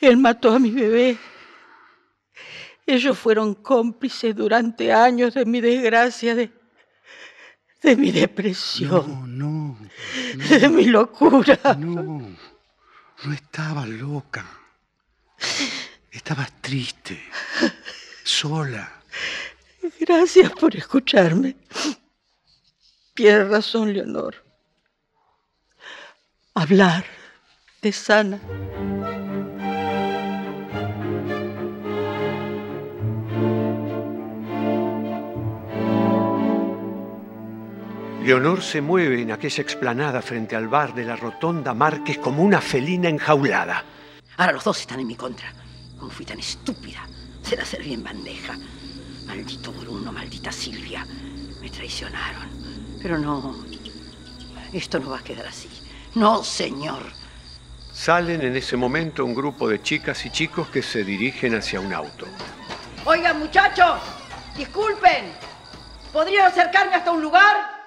Él 0.00 0.16
mató 0.16 0.52
a 0.52 0.58
mi 0.58 0.70
bebé. 0.70 1.18
Ellos 2.86 3.18
fueron 3.18 3.54
cómplices 3.54 4.34
durante 4.34 4.92
años 4.92 5.34
de 5.34 5.44
mi 5.44 5.60
desgracia, 5.60 6.34
de, 6.34 6.57
de 7.82 7.96
mi 7.96 8.10
depresión. 8.10 9.26
No, 9.26 9.76
no, 9.76 9.78
de 10.48 10.68
mi 10.68 10.86
locura. 10.86 11.58
no. 11.78 12.36
No 13.24 13.32
estabas 13.32 13.88
loca. 13.88 14.46
Estabas 16.10 16.52
triste, 16.60 17.20
sola. 18.22 19.02
Gracias 19.98 20.52
por 20.52 20.76
escucharme. 20.76 21.56
Tienes 23.14 23.48
razón, 23.48 23.92
Leonor. 23.92 24.44
Hablar 26.54 27.04
te 27.80 27.92
sana. 27.92 28.40
Leonor 38.28 38.60
se 38.60 38.82
mueve 38.82 39.22
en 39.22 39.32
aquella 39.32 39.62
explanada 39.62 40.20
frente 40.20 40.54
al 40.54 40.68
bar 40.68 40.94
de 40.94 41.02
la 41.02 41.16
Rotonda 41.16 41.72
Márquez 41.72 42.18
como 42.18 42.42
una 42.42 42.60
felina 42.60 43.08
enjaulada. 43.08 43.82
Ahora 44.36 44.52
los 44.52 44.64
dos 44.64 44.78
están 44.80 45.00
en 45.00 45.06
mi 45.06 45.14
contra. 45.14 45.50
Como 45.98 46.10
fui 46.10 46.26
tan 46.26 46.38
estúpida. 46.38 47.08
Se 47.40 47.56
la 47.56 47.64
serví 47.64 47.94
en 47.94 48.04
bandeja. 48.04 48.54
Maldito 49.24 49.72
Bruno, 49.72 50.12
maldita 50.12 50.52
Silvia. 50.52 51.06
Me 51.62 51.70
traicionaron. 51.70 52.50
Pero 53.00 53.16
no. 53.16 53.64
Esto 54.74 54.98
no 55.00 55.08
va 55.08 55.20
a 55.20 55.24
quedar 55.24 55.46
así. 55.46 55.70
No, 56.14 56.44
señor. 56.44 57.04
Salen 57.94 58.42
en 58.42 58.56
ese 58.56 58.76
momento 58.76 59.24
un 59.24 59.34
grupo 59.34 59.66
de 59.70 59.80
chicas 59.80 60.26
y 60.26 60.30
chicos 60.30 60.68
que 60.68 60.82
se 60.82 61.02
dirigen 61.02 61.54
hacia 61.54 61.80
un 61.80 61.94
auto. 61.94 62.26
Oigan, 63.06 63.38
muchachos. 63.38 64.02
Disculpen. 64.54 65.32
¿Podrían 66.12 66.48
acercarme 66.48 66.94
hasta 66.94 67.10
un 67.10 67.22
lugar? 67.22 67.77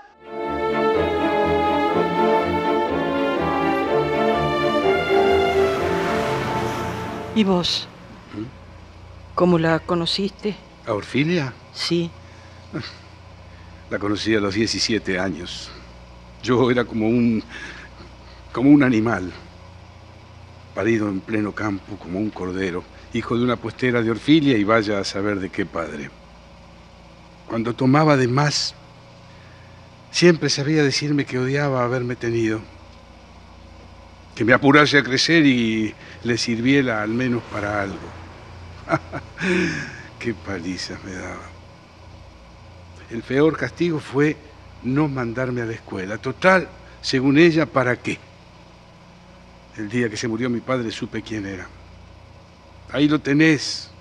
¿Y 7.33 7.45
vos? 7.45 7.87
¿Cómo 9.35 9.57
la 9.57 9.79
conociste? 9.79 10.55
¿A 10.85 10.93
Orfilia? 10.93 11.53
Sí. 11.73 12.11
La 13.89 13.99
conocí 13.99 14.35
a 14.35 14.41
los 14.41 14.53
17 14.53 15.17
años. 15.17 15.71
Yo 16.43 16.69
era 16.69 16.83
como 16.83 17.07
un. 17.07 17.41
como 18.51 18.69
un 18.69 18.83
animal. 18.83 19.31
Parido 20.75 21.07
en 21.07 21.21
pleno 21.21 21.53
campo 21.53 21.97
como 21.97 22.19
un 22.19 22.29
cordero, 22.29 22.83
hijo 23.13 23.37
de 23.37 23.43
una 23.43 23.55
puestera 23.55 24.01
de 24.01 24.11
Orfilia 24.11 24.57
y 24.57 24.63
vaya 24.63 24.99
a 24.99 25.03
saber 25.05 25.39
de 25.39 25.49
qué 25.49 25.65
padre. 25.65 26.09
Cuando 27.47 27.73
tomaba 27.73 28.17
de 28.17 28.27
más, 28.27 28.75
siempre 30.11 30.49
sabía 30.49 30.83
decirme 30.83 31.25
que 31.25 31.39
odiaba 31.39 31.83
haberme 31.83 32.15
tenido. 32.15 32.61
Que 34.41 34.45
me 34.45 34.53
apurase 34.53 34.97
a 34.97 35.03
crecer 35.03 35.45
y 35.45 35.93
le 36.23 36.35
sirviera 36.35 37.03
al 37.03 37.09
menos 37.09 37.43
para 37.51 37.79
algo. 37.79 37.99
qué 40.19 40.33
palizas 40.33 40.97
me 41.03 41.11
daba. 41.13 41.43
El 43.11 43.21
peor 43.21 43.55
castigo 43.55 43.99
fue 43.99 44.35
no 44.81 45.07
mandarme 45.07 45.61
a 45.61 45.65
la 45.65 45.73
escuela. 45.73 46.17
Total, 46.17 46.67
según 47.03 47.37
ella, 47.37 47.67
¿para 47.67 47.95
qué? 47.97 48.17
El 49.77 49.89
día 49.89 50.09
que 50.09 50.17
se 50.17 50.27
murió 50.27 50.49
mi 50.49 50.59
padre 50.59 50.89
supe 50.89 51.21
quién 51.21 51.45
era. 51.45 51.67
Ahí 52.91 53.07
lo 53.07 53.21
tenés, 53.21 53.91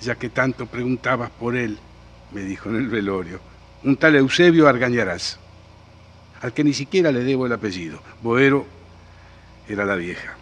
ya 0.00 0.16
que 0.16 0.30
tanto 0.30 0.66
preguntabas 0.66 1.30
por 1.30 1.54
él, 1.54 1.78
me 2.32 2.40
dijo 2.40 2.70
en 2.70 2.74
el 2.74 2.88
velorio. 2.88 3.38
Un 3.84 3.96
tal 3.96 4.16
Eusebio 4.16 4.66
Argañarás, 4.66 5.38
al 6.40 6.52
que 6.52 6.64
ni 6.64 6.74
siquiera 6.74 7.12
le 7.12 7.22
debo 7.22 7.46
el 7.46 7.52
apellido. 7.52 8.02
Boero 8.20 8.81
era 9.68 9.84
la 9.84 9.94
vieja. 9.94 10.36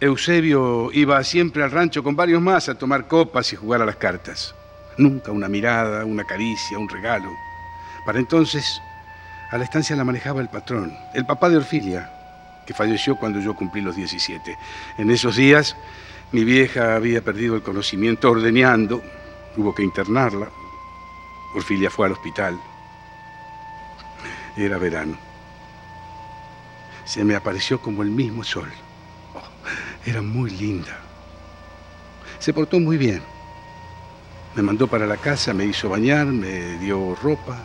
Eusebio 0.00 0.90
iba 0.92 1.22
siempre 1.24 1.62
al 1.62 1.70
rancho 1.70 2.02
con 2.02 2.16
varios 2.16 2.42
más 2.42 2.68
a 2.68 2.74
tomar 2.74 3.06
copas 3.06 3.52
y 3.52 3.56
jugar 3.56 3.80
a 3.80 3.86
las 3.86 3.96
cartas. 3.96 4.54
Nunca 4.98 5.32
una 5.32 5.48
mirada, 5.48 6.04
una 6.04 6.24
caricia, 6.24 6.78
un 6.78 6.88
regalo. 6.88 7.30
Para 8.04 8.18
entonces, 8.18 8.80
a 9.50 9.58
la 9.58 9.64
estancia 9.64 9.96
la 9.96 10.04
manejaba 10.04 10.40
el 10.40 10.48
patrón, 10.48 10.92
el 11.14 11.24
papá 11.24 11.48
de 11.48 11.56
Orfilia, 11.56 12.10
que 12.66 12.74
falleció 12.74 13.16
cuando 13.16 13.40
yo 13.40 13.54
cumplí 13.54 13.80
los 13.80 13.96
17. 13.96 14.56
En 14.98 15.10
esos 15.10 15.36
días, 15.36 15.76
mi 16.32 16.44
vieja 16.44 16.96
había 16.96 17.22
perdido 17.22 17.54
el 17.54 17.62
conocimiento 17.62 18.30
ordeñando, 18.30 19.02
hubo 19.56 19.74
que 19.74 19.82
internarla. 19.82 20.48
Orfilia 21.54 21.90
fue 21.90 22.06
al 22.06 22.12
hospital. 22.12 22.58
Era 24.56 24.78
verano. 24.78 25.23
Se 27.04 27.24
me 27.24 27.34
apareció 27.34 27.80
como 27.80 28.02
el 28.02 28.10
mismo 28.10 28.44
sol. 28.44 28.70
Oh, 29.34 29.42
era 30.06 30.22
muy 30.22 30.50
linda. 30.50 30.98
Se 32.38 32.52
portó 32.52 32.80
muy 32.80 32.96
bien. 32.96 33.22
Me 34.54 34.62
mandó 34.62 34.86
para 34.86 35.06
la 35.06 35.16
casa, 35.16 35.52
me 35.52 35.64
hizo 35.64 35.88
bañar, 35.88 36.26
me 36.26 36.78
dio 36.78 37.14
ropa. 37.16 37.58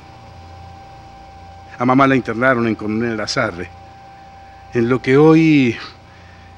A 1.77 1.85
mamá 1.85 2.07
la 2.07 2.15
internaron 2.15 2.67
en 2.67 2.75
Coronel 2.75 3.15
Lazarre, 3.15 3.69
en 4.73 4.89
lo 4.89 5.01
que 5.01 5.17
hoy 5.17 5.77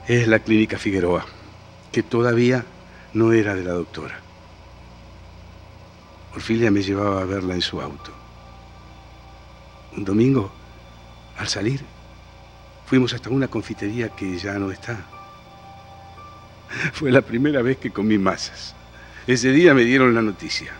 es 0.07 0.27
la 0.27 0.39
clínica 0.39 0.77
Figueroa, 0.77 1.25
que 1.91 2.01
todavía 2.01 2.65
no 3.13 3.33
era 3.33 3.55
de 3.55 3.63
la 3.63 3.73
doctora. 3.73 4.19
Orfilia 6.33 6.71
me 6.71 6.81
llevaba 6.81 7.21
a 7.21 7.25
verla 7.25 7.53
en 7.53 7.61
su 7.61 7.81
auto. 7.81 8.11
Un 9.97 10.05
domingo, 10.05 10.49
al 11.37 11.47
salir, 11.49 11.83
fuimos 12.91 13.13
hasta 13.13 13.29
una 13.29 13.47
confitería 13.47 14.09
que 14.09 14.37
ya 14.37 14.59
no 14.59 14.69
está. 14.69 14.97
Fue 16.91 17.09
la 17.09 17.21
primera 17.21 17.61
vez 17.61 17.77
que 17.77 17.89
comí 17.89 18.17
masas. 18.17 18.75
Ese 19.25 19.51
día 19.51 19.73
me 19.73 19.83
dieron 19.83 20.13
la 20.13 20.21
noticia. 20.21 20.73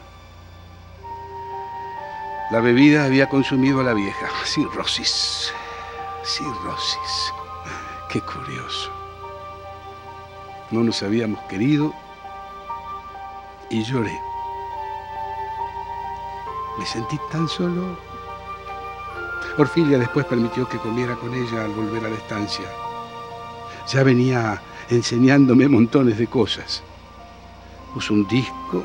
La 2.52 2.60
bebida 2.60 3.06
había 3.06 3.30
consumido 3.30 3.80
a 3.80 3.84
la 3.84 3.94
vieja. 3.94 4.28
Cirrosis. 4.44 5.54
Cirrosis. 6.26 7.34
Qué 8.10 8.20
curioso. 8.20 8.92
No 10.70 10.84
nos 10.84 11.02
habíamos 11.04 11.40
querido 11.44 11.94
y 13.70 13.86
lloré. 13.86 14.20
Me 16.78 16.86
sentí 16.86 17.18
tan 17.32 17.48
solo. 17.48 18.11
Orfilia 19.58 19.98
después 19.98 20.26
permitió 20.26 20.68
que 20.68 20.78
comiera 20.78 21.16
con 21.16 21.34
ella 21.34 21.66
al 21.66 21.72
volver 21.72 22.06
a 22.06 22.10
la 22.10 22.16
estancia. 22.16 22.66
Ya 23.92 24.04
venía 24.04 24.62
enseñándome 24.90 25.68
montones 25.68 26.18
de 26.18 26.28
cosas. 26.28 26.82
Puso 27.94 28.14
un 28.14 28.28
disco. 28.28 28.84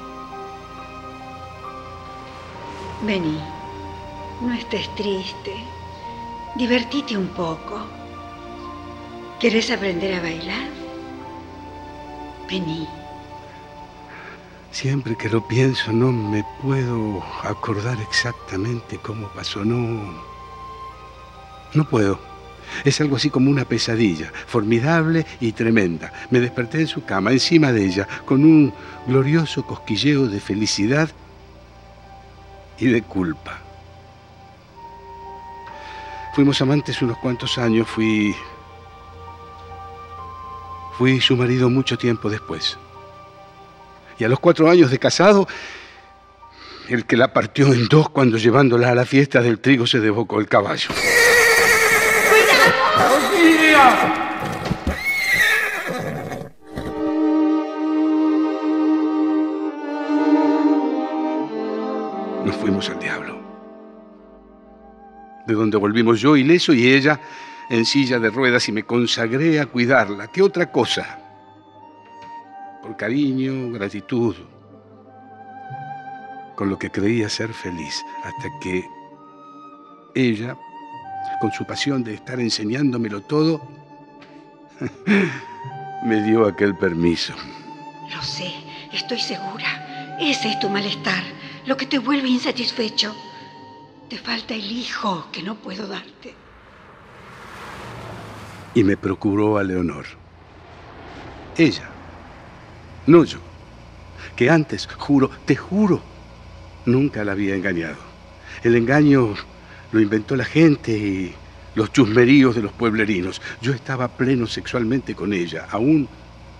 Vení, 3.02 3.38
no 4.40 4.52
estés 4.52 4.92
triste. 4.96 5.54
Divertite 6.56 7.16
un 7.16 7.28
poco. 7.28 7.80
¿Querés 9.38 9.70
aprender 9.70 10.14
a 10.14 10.22
bailar? 10.22 10.70
Vení. 12.48 12.88
Siempre 14.72 15.16
que 15.16 15.28
lo 15.28 15.46
pienso 15.46 15.92
no 15.92 16.10
me 16.10 16.44
puedo 16.62 17.22
acordar 17.42 18.00
exactamente 18.00 18.98
cómo 18.98 19.28
pasó. 19.28 19.64
No. 19.64 20.35
No 21.76 21.86
puedo. 21.86 22.18
Es 22.84 23.00
algo 23.02 23.16
así 23.16 23.28
como 23.28 23.50
una 23.50 23.66
pesadilla, 23.66 24.32
formidable 24.46 25.26
y 25.40 25.52
tremenda. 25.52 26.10
Me 26.30 26.40
desperté 26.40 26.80
en 26.80 26.86
su 26.86 27.04
cama, 27.04 27.30
encima 27.32 27.70
de 27.70 27.84
ella, 27.84 28.08
con 28.24 28.44
un 28.44 28.72
glorioso 29.06 29.64
cosquilleo 29.64 30.26
de 30.26 30.40
felicidad 30.40 31.10
y 32.78 32.86
de 32.86 33.02
culpa. 33.02 33.60
Fuimos 36.34 36.60
amantes 36.62 37.00
unos 37.02 37.18
cuantos 37.18 37.58
años, 37.58 37.86
fui... 37.88 38.34
Fui 40.96 41.20
su 41.20 41.36
marido 41.36 41.68
mucho 41.68 41.98
tiempo 41.98 42.30
después. 42.30 42.78
Y 44.18 44.24
a 44.24 44.28
los 44.30 44.40
cuatro 44.40 44.70
años 44.70 44.90
de 44.90 44.98
casado, 44.98 45.46
el 46.88 47.04
que 47.04 47.18
la 47.18 47.34
partió 47.34 47.74
en 47.74 47.86
dos 47.88 48.08
cuando 48.08 48.38
llevándola 48.38 48.90
a 48.90 48.94
la 48.94 49.04
fiesta 49.04 49.42
del 49.42 49.58
trigo 49.58 49.86
se 49.86 50.00
desbocó 50.00 50.40
el 50.40 50.48
caballo. 50.48 50.88
Nos 62.44 62.56
fuimos 62.56 62.88
al 62.90 62.98
diablo. 62.98 63.40
De 65.46 65.54
donde 65.54 65.76
volvimos 65.76 66.20
yo 66.20 66.36
ileso 66.36 66.72
y 66.72 66.88
ella 66.88 67.20
en 67.68 67.84
silla 67.84 68.18
de 68.18 68.30
ruedas 68.30 68.68
y 68.68 68.72
me 68.72 68.84
consagré 68.84 69.60
a 69.60 69.66
cuidarla. 69.66 70.28
¿Qué 70.28 70.42
otra 70.42 70.70
cosa? 70.70 71.18
Por 72.82 72.96
cariño, 72.96 73.72
gratitud, 73.72 74.36
con 76.54 76.70
lo 76.70 76.78
que 76.78 76.90
creía 76.90 77.28
ser 77.28 77.52
feliz, 77.52 78.02
hasta 78.24 78.48
que 78.60 78.88
ella 80.14 80.56
con 81.40 81.52
su 81.52 81.64
pasión 81.64 82.02
de 82.02 82.14
estar 82.14 82.40
enseñándomelo 82.40 83.22
todo, 83.22 83.62
me 86.04 86.22
dio 86.22 86.46
aquel 86.46 86.76
permiso. 86.76 87.34
Lo 88.14 88.22
sé, 88.22 88.52
estoy 88.92 89.20
segura. 89.20 90.16
Ese 90.20 90.50
es 90.50 90.60
tu 90.60 90.68
malestar, 90.68 91.22
lo 91.66 91.76
que 91.76 91.86
te 91.86 91.98
vuelve 91.98 92.28
insatisfecho. 92.28 93.14
Te 94.08 94.18
falta 94.18 94.54
el 94.54 94.70
hijo 94.70 95.26
que 95.32 95.42
no 95.42 95.56
puedo 95.56 95.86
darte. 95.86 96.34
Y 98.74 98.84
me 98.84 98.96
procuró 98.96 99.58
a 99.58 99.64
Leonor. 99.64 100.06
Ella, 101.56 101.88
no 103.06 103.24
yo, 103.24 103.38
que 104.36 104.50
antes, 104.50 104.86
juro, 104.86 105.30
te 105.46 105.56
juro, 105.56 106.00
nunca 106.84 107.24
la 107.24 107.32
había 107.32 107.54
engañado. 107.54 107.96
El 108.62 108.76
engaño 108.76 109.34
lo 109.92 110.00
inventó 110.00 110.36
la 110.36 110.44
gente 110.44 110.92
y 110.92 111.34
los 111.74 111.92
chusmeríos 111.92 112.56
de 112.56 112.62
los 112.62 112.72
pueblerinos. 112.72 113.40
Yo 113.60 113.72
estaba 113.72 114.08
pleno 114.08 114.46
sexualmente 114.46 115.14
con 115.14 115.32
ella, 115.32 115.66
aún 115.70 116.08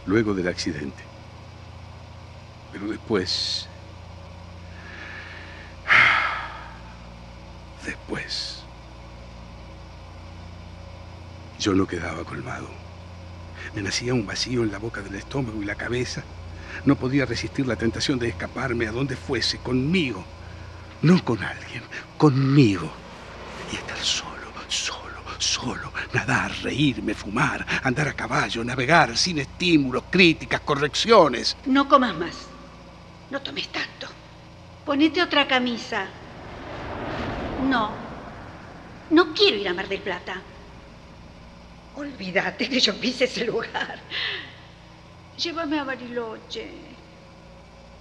luego 0.06 0.34
del 0.34 0.48
accidente. 0.48 1.02
Pero 2.72 2.88
después... 2.88 3.68
Después... 7.84 8.62
Yo 11.58 11.74
no 11.74 11.86
quedaba 11.86 12.22
colmado. 12.24 12.68
Me 13.74 13.80
nacía 13.80 14.12
un 14.12 14.26
vacío 14.26 14.62
en 14.62 14.70
la 14.70 14.78
boca 14.78 15.00
del 15.00 15.14
estómago 15.14 15.62
y 15.62 15.64
la 15.64 15.74
cabeza. 15.74 16.22
No 16.84 16.96
podía 16.96 17.24
resistir 17.24 17.66
la 17.66 17.76
tentación 17.76 18.18
de 18.18 18.28
escaparme 18.28 18.86
a 18.86 18.92
donde 18.92 19.16
fuese, 19.16 19.58
conmigo. 19.58 20.22
No 21.00 21.24
con 21.24 21.42
alguien, 21.42 21.82
conmigo 22.18 22.92
y 23.72 23.76
estar 23.76 23.98
solo, 23.98 24.52
solo, 24.68 25.22
solo, 25.38 25.92
nadar, 26.12 26.52
reírme, 26.62 27.14
fumar, 27.14 27.66
andar 27.82 28.08
a 28.08 28.14
caballo, 28.14 28.64
navegar 28.64 29.16
sin 29.16 29.38
estímulos, 29.38 30.04
críticas, 30.10 30.60
correcciones. 30.60 31.56
No 31.66 31.88
comas 31.88 32.14
más. 32.14 32.36
No 33.30 33.40
tomes 33.42 33.68
tanto. 33.68 34.08
Ponete 34.84 35.22
otra 35.22 35.46
camisa. 35.48 36.06
No. 37.68 37.90
No 39.10 39.34
quiero 39.34 39.56
ir 39.56 39.68
a 39.68 39.74
Mar 39.74 39.88
del 39.88 40.00
Plata. 40.00 40.40
Olvídate 41.96 42.68
que 42.68 42.80
yo 42.80 42.94
pise 43.00 43.24
ese 43.24 43.44
lugar. 43.44 43.98
Llévame 45.36 45.78
a 45.78 45.84
Bariloche. 45.84 46.70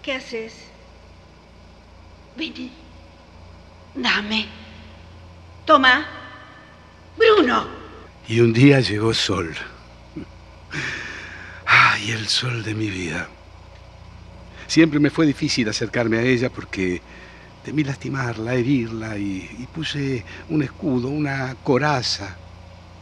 ¿Qué 0.01 0.13
haces? 0.13 0.53
Vení. 2.35 2.71
Dame. 3.95 4.64
Toma. 5.65 6.05
Bruno. 7.17 7.65
Y 8.27 8.39
un 8.39 8.53
día 8.53 8.79
llegó 8.79 9.13
Sol. 9.13 9.55
Ay, 11.65 12.11
el 12.11 12.27
sol 12.27 12.63
de 12.63 12.75
mi 12.75 12.89
vida. 12.89 13.27
Siempre 14.67 14.99
me 14.99 15.09
fue 15.09 15.25
difícil 15.25 15.67
acercarme 15.67 16.17
a 16.17 16.21
ella 16.21 16.49
porque 16.49 17.01
temí 17.63 17.83
lastimarla, 17.83 18.53
herirla 18.53 19.17
y, 19.17 19.67
puse 19.73 20.23
un 20.49 20.61
escudo, 20.61 21.07
una 21.07 21.55
coraza 21.63 22.35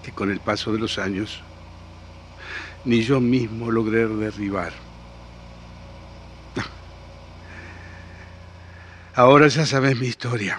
que 0.03 0.11
con 0.11 0.31
el 0.31 0.39
paso 0.39 0.71
de 0.71 0.79
los 0.79 0.97
años 0.97 1.41
ni 2.85 3.01
yo 3.01 3.19
mismo 3.19 3.71
logré 3.71 4.07
derribar. 4.07 4.73
Ahora 9.15 9.47
ya 9.47 9.65
sabes 9.65 9.97
mi 9.99 10.07
historia. 10.07 10.57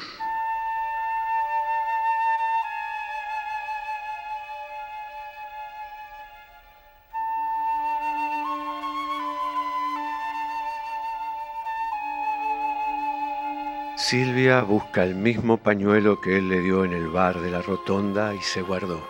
Silvia 14.07 14.61
busca 14.61 15.03
el 15.03 15.15
mismo 15.15 15.57
pañuelo 15.57 16.21
que 16.21 16.37
él 16.37 16.51
le 16.51 16.61
dio 16.61 16.85
en 16.85 16.93
el 16.93 17.09
bar 17.09 17.41
de 17.41 17.51
la 17.51 17.63
rotonda 17.63 18.35
y 18.35 18.41
se 18.43 18.61
guardó. 18.61 19.01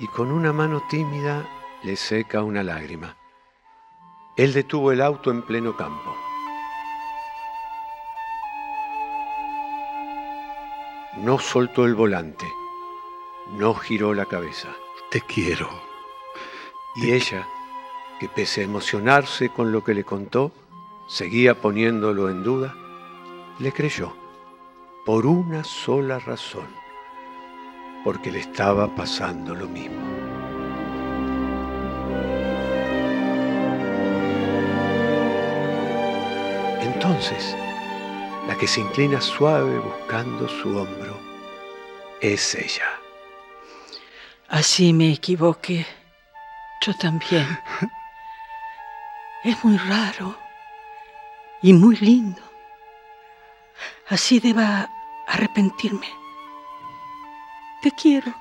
Y 0.00 0.06
con 0.06 0.32
una 0.32 0.54
mano 0.54 0.82
tímida 0.88 1.46
le 1.82 1.94
seca 1.96 2.42
una 2.42 2.62
lágrima. 2.62 3.14
Él 4.38 4.54
detuvo 4.54 4.90
el 4.90 5.02
auto 5.02 5.30
en 5.30 5.42
pleno 5.42 5.76
campo. 5.76 6.16
No 11.18 11.38
soltó 11.38 11.84
el 11.84 11.94
volante, 11.94 12.46
no 13.58 13.74
giró 13.74 14.14
la 14.14 14.24
cabeza. 14.24 14.68
Te 15.10 15.20
quiero. 15.20 15.68
Y 16.96 17.12
ella, 17.12 17.46
que 18.18 18.30
pese 18.30 18.62
a 18.62 18.64
emocionarse 18.64 19.50
con 19.50 19.72
lo 19.72 19.84
que 19.84 19.92
le 19.92 20.04
contó, 20.04 20.52
seguía 21.06 21.60
poniéndolo 21.60 22.30
en 22.30 22.42
duda, 22.42 22.74
le 23.58 23.72
creyó 23.72 24.12
por 25.06 25.26
una 25.26 25.62
sola 25.64 26.18
razón, 26.18 26.66
porque 28.02 28.30
le 28.32 28.40
estaba 28.40 28.92
pasando 28.94 29.54
lo 29.54 29.68
mismo. 29.68 30.02
Entonces, 36.80 37.54
la 38.48 38.56
que 38.56 38.66
se 38.66 38.80
inclina 38.80 39.20
suave 39.20 39.78
buscando 39.78 40.48
su 40.48 40.76
hombro 40.76 41.18
es 42.20 42.54
ella. 42.54 43.00
Así 44.48 44.92
me 44.92 45.12
equivoqué. 45.12 45.86
Yo 46.80 46.94
también. 46.94 47.46
Es 49.44 49.62
muy 49.62 49.76
raro 49.76 50.34
y 51.60 51.74
muy 51.74 51.96
lindo. 51.96 52.40
Así 54.08 54.40
deba 54.40 54.88
arrepentirme. 55.26 56.08
Te 57.82 57.90
quiero. 57.92 58.32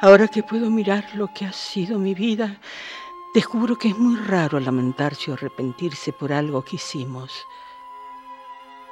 Ahora 0.00 0.28
que 0.28 0.42
puedo 0.42 0.68
mirar 0.70 1.04
lo 1.14 1.28
que 1.32 1.46
ha 1.46 1.52
sido 1.52 1.98
mi 1.98 2.14
vida, 2.14 2.58
descubro 3.34 3.78
que 3.78 3.88
es 3.88 3.98
muy 3.98 4.16
raro 4.16 4.58
lamentarse 4.58 5.30
o 5.30 5.34
arrepentirse 5.34 6.12
por 6.12 6.32
algo 6.32 6.64
que 6.64 6.76
hicimos. 6.76 7.46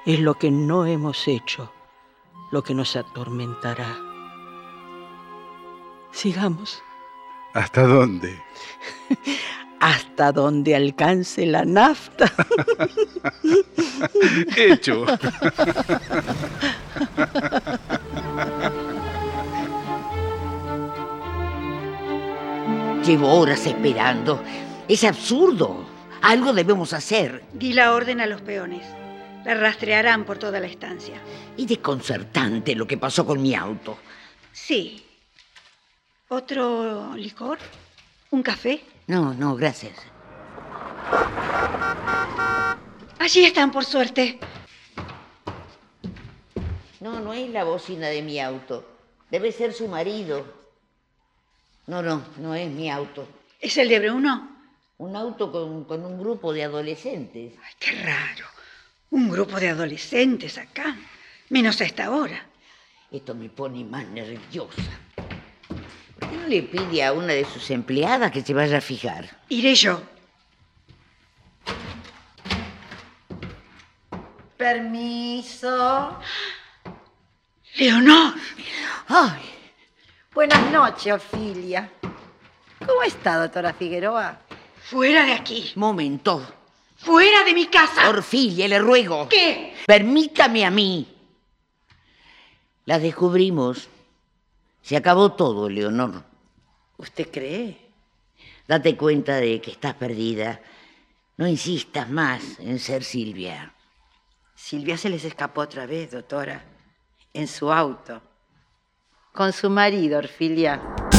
Es 0.07 0.21
lo 0.21 0.35
que 0.35 0.51
no 0.51 0.87
hemos 0.87 1.27
hecho 1.27 1.73
lo 2.51 2.63
que 2.63 2.75
nos 2.75 2.97
atormentará. 2.97 3.97
Sigamos. 6.11 6.83
¿Hasta 7.55 7.83
dónde? 7.83 8.43
Hasta 9.81 10.31
donde 10.31 10.77
alcance 10.77 11.47
la 11.47 11.65
nafta. 11.65 12.27
Hecho. 14.57 15.07
Llevo 23.05 23.33
horas 23.33 23.67
esperando. 23.67 24.43
Es 24.87 25.03
absurdo. 25.05 25.87
Algo 26.21 26.53
debemos 26.53 26.93
hacer. 26.93 27.43
Di 27.55 27.73
la 27.73 27.95
orden 27.95 28.21
a 28.21 28.27
los 28.27 28.43
peones. 28.43 28.87
La 29.47 29.55
rastrearán 29.55 30.25
por 30.25 30.37
toda 30.37 30.61
la 30.61 30.67
estancia. 30.67 31.15
Y 31.57 31.65
desconcertante 31.65 32.75
lo 32.75 32.87
que 32.87 32.99
pasó 32.99 33.25
con 33.25 33.41
mi 33.41 33.55
auto. 33.55 33.97
Sí. 34.53 35.03
¿Otro 36.29 37.15
licor? 37.17 37.59
¿Un 38.31 38.43
café? 38.45 38.81
No, 39.09 39.35
no, 39.35 39.57
gracias. 39.57 39.99
Allí 43.19 43.45
están, 43.45 43.73
por 43.73 43.85
suerte. 43.85 44.39
No, 47.01 47.19
no 47.21 47.33
es 47.33 47.51
la 47.51 47.65
bocina 47.65 48.07
de 48.09 48.23
mi 48.23 48.39
auto. 48.41 48.87
Debe 49.31 49.51
ser 49.51 49.73
su 49.73 49.89
marido. 49.89 50.47
No, 51.87 52.03
no, 52.03 52.23
no 52.39 52.55
es 52.55 52.71
mi 52.71 52.89
auto. 52.89 53.27
¿Es 53.61 53.77
el 53.79 53.89
de 53.89 53.99
Bruno? 53.99 54.49
Un 54.99 55.17
auto 55.17 55.51
con, 55.51 55.85
con 55.85 56.05
un 56.05 56.21
grupo 56.21 56.53
de 56.53 56.63
adolescentes. 56.63 57.55
Ay, 57.63 57.73
qué 57.81 58.03
raro. 58.03 58.47
Un 59.11 59.29
grupo 59.29 59.59
de 59.59 59.71
adolescentes 59.71 60.57
acá. 60.57 60.97
Menos 61.49 61.81
a 61.81 61.85
esta 61.85 62.11
hora. 62.13 62.47
Esto 63.11 63.35
me 63.35 63.49
pone 63.49 63.85
más 63.85 64.07
nerviosa. 64.07 65.01
¿Por 66.31 66.39
qué 66.39 66.43
no 66.45 66.49
le 66.49 66.63
pide 66.63 67.05
a 67.05 67.13
una 67.13 67.33
de 67.33 67.45
sus 67.45 67.71
empleadas 67.71 68.31
que 68.31 68.41
se 68.41 68.55
vaya 68.55 68.79
a 68.79 68.81
fijar? 68.81 69.37
Iré 69.49 69.75
yo. 69.75 70.01
Permiso. 74.57 76.19
Leonor. 77.77 78.35
Ay, 79.09 79.41
buenas 80.33 80.71
noches, 80.71 81.15
Ofilia. 81.15 81.91
¿Cómo 82.79 83.03
está, 83.03 83.41
doctora 83.41 83.73
Figueroa? 83.73 84.39
Fuera 84.83 85.25
de 85.25 85.33
aquí. 85.33 85.73
Momento. 85.75 86.47
Fuera 86.97 87.43
de 87.45 87.55
mi 87.55 87.67
casa. 87.67 88.09
Orfilia, 88.09 88.69
le 88.69 88.79
ruego. 88.79 89.29
¿Qué? 89.29 89.75
Permítame 89.87 90.65
a 90.65 90.71
mí. 90.71 91.09
Las 92.85 93.03
descubrimos. 93.03 93.89
Se 94.83 94.97
acabó 94.97 95.33
todo, 95.33 95.69
Leonor. 95.69 96.25
¿Usted 96.97 97.31
cree? 97.31 97.91
Date 98.67 98.97
cuenta 98.97 99.37
de 99.37 99.61
que 99.61 99.73
estás 99.73 99.95
perdida. 99.95 100.61
No 101.37 101.47
insistas 101.47 102.09
más 102.09 102.59
en 102.61 102.79
ser 102.79 103.05
Silvia. 103.05 103.75
Silvia 104.55 104.97
se 104.97 105.09
les 105.09 105.25
escapó 105.25 105.63
otra 105.63 105.87
vez, 105.87 106.11
doctora. 106.11 106.63
En 107.33 107.49
su 107.49 107.73
auto. 107.73 108.21
Con 109.33 109.53
su 109.53 109.71
marido, 109.71 110.19
Orfilia. 110.19 111.10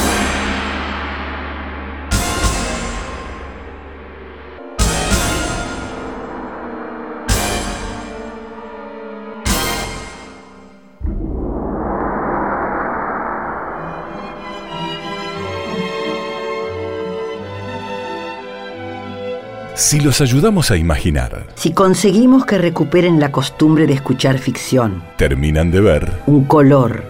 Si 19.81 19.99
los 19.99 20.21
ayudamos 20.21 20.69
a 20.69 20.77
imaginar, 20.77 21.47
Si 21.55 21.73
conseguimos 21.73 22.45
que 22.45 22.59
recuperen 22.59 23.19
la 23.19 23.31
costumbre 23.31 23.87
de 23.87 23.93
escuchar 23.93 24.37
ficción, 24.37 25.03
terminan 25.17 25.71
de 25.71 25.81
ver 25.81 26.21
un 26.27 26.43
color, 26.45 27.03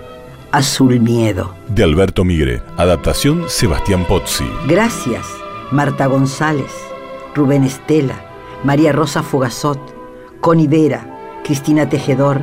azul 0.54 1.02
miedo. 1.02 1.54
de 1.68 1.84
Alberto 1.84 2.24
Migre, 2.24 2.62
adaptación 2.78 3.44
Sebastián 3.50 4.06
Pozzi. 4.06 4.50
Gracias, 4.70 5.28
Marta 5.70 6.06
González, 6.06 6.72
Rubén 7.36 7.66
Estela, 7.66 8.16
María 8.64 8.94
Rosa 8.94 9.22
Fogazot, 9.22 9.80
Connie 10.40 10.68
Vera, 10.68 11.06
Cristina 11.44 11.90
Tejedor, 11.90 12.40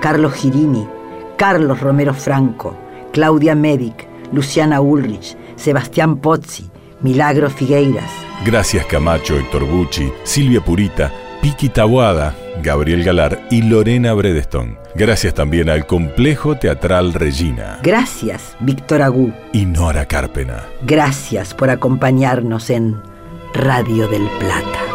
Carlos 0.00 0.32
Girini, 0.34 0.86
Carlos 1.36 1.80
Romero 1.80 2.14
Franco, 2.14 2.76
Claudia 3.12 3.56
Medic, 3.56 4.06
Luciana 4.32 4.80
Ulrich, 4.80 5.36
Sebastián 5.56 6.18
Pozzi, 6.18 6.70
Milagro 7.00 7.50
Figueiras, 7.50 8.10
Gracias 8.44 8.84
Camacho, 8.86 9.36
Héctor 9.38 9.64
Bucci, 9.64 10.12
Silvia 10.24 10.60
Purita, 10.60 11.12
Piki 11.42 11.68
Tabuada, 11.68 12.34
Gabriel 12.62 13.02
Galar 13.04 13.46
y 13.50 13.62
Lorena 13.62 14.12
Bredestone. 14.14 14.76
Gracias 14.94 15.34
también 15.34 15.68
al 15.68 15.86
Complejo 15.86 16.56
Teatral 16.56 17.12
Regina 17.12 17.78
Gracias, 17.82 18.56
Víctor 18.60 19.02
Agú. 19.02 19.32
y 19.52 19.66
Nora 19.66 20.06
Carpena. 20.06 20.64
Gracias 20.82 21.52
por 21.54 21.68
acompañarnos 21.70 22.70
en 22.70 23.00
Radio 23.54 24.08
del 24.08 24.26
Plata. 24.38 24.85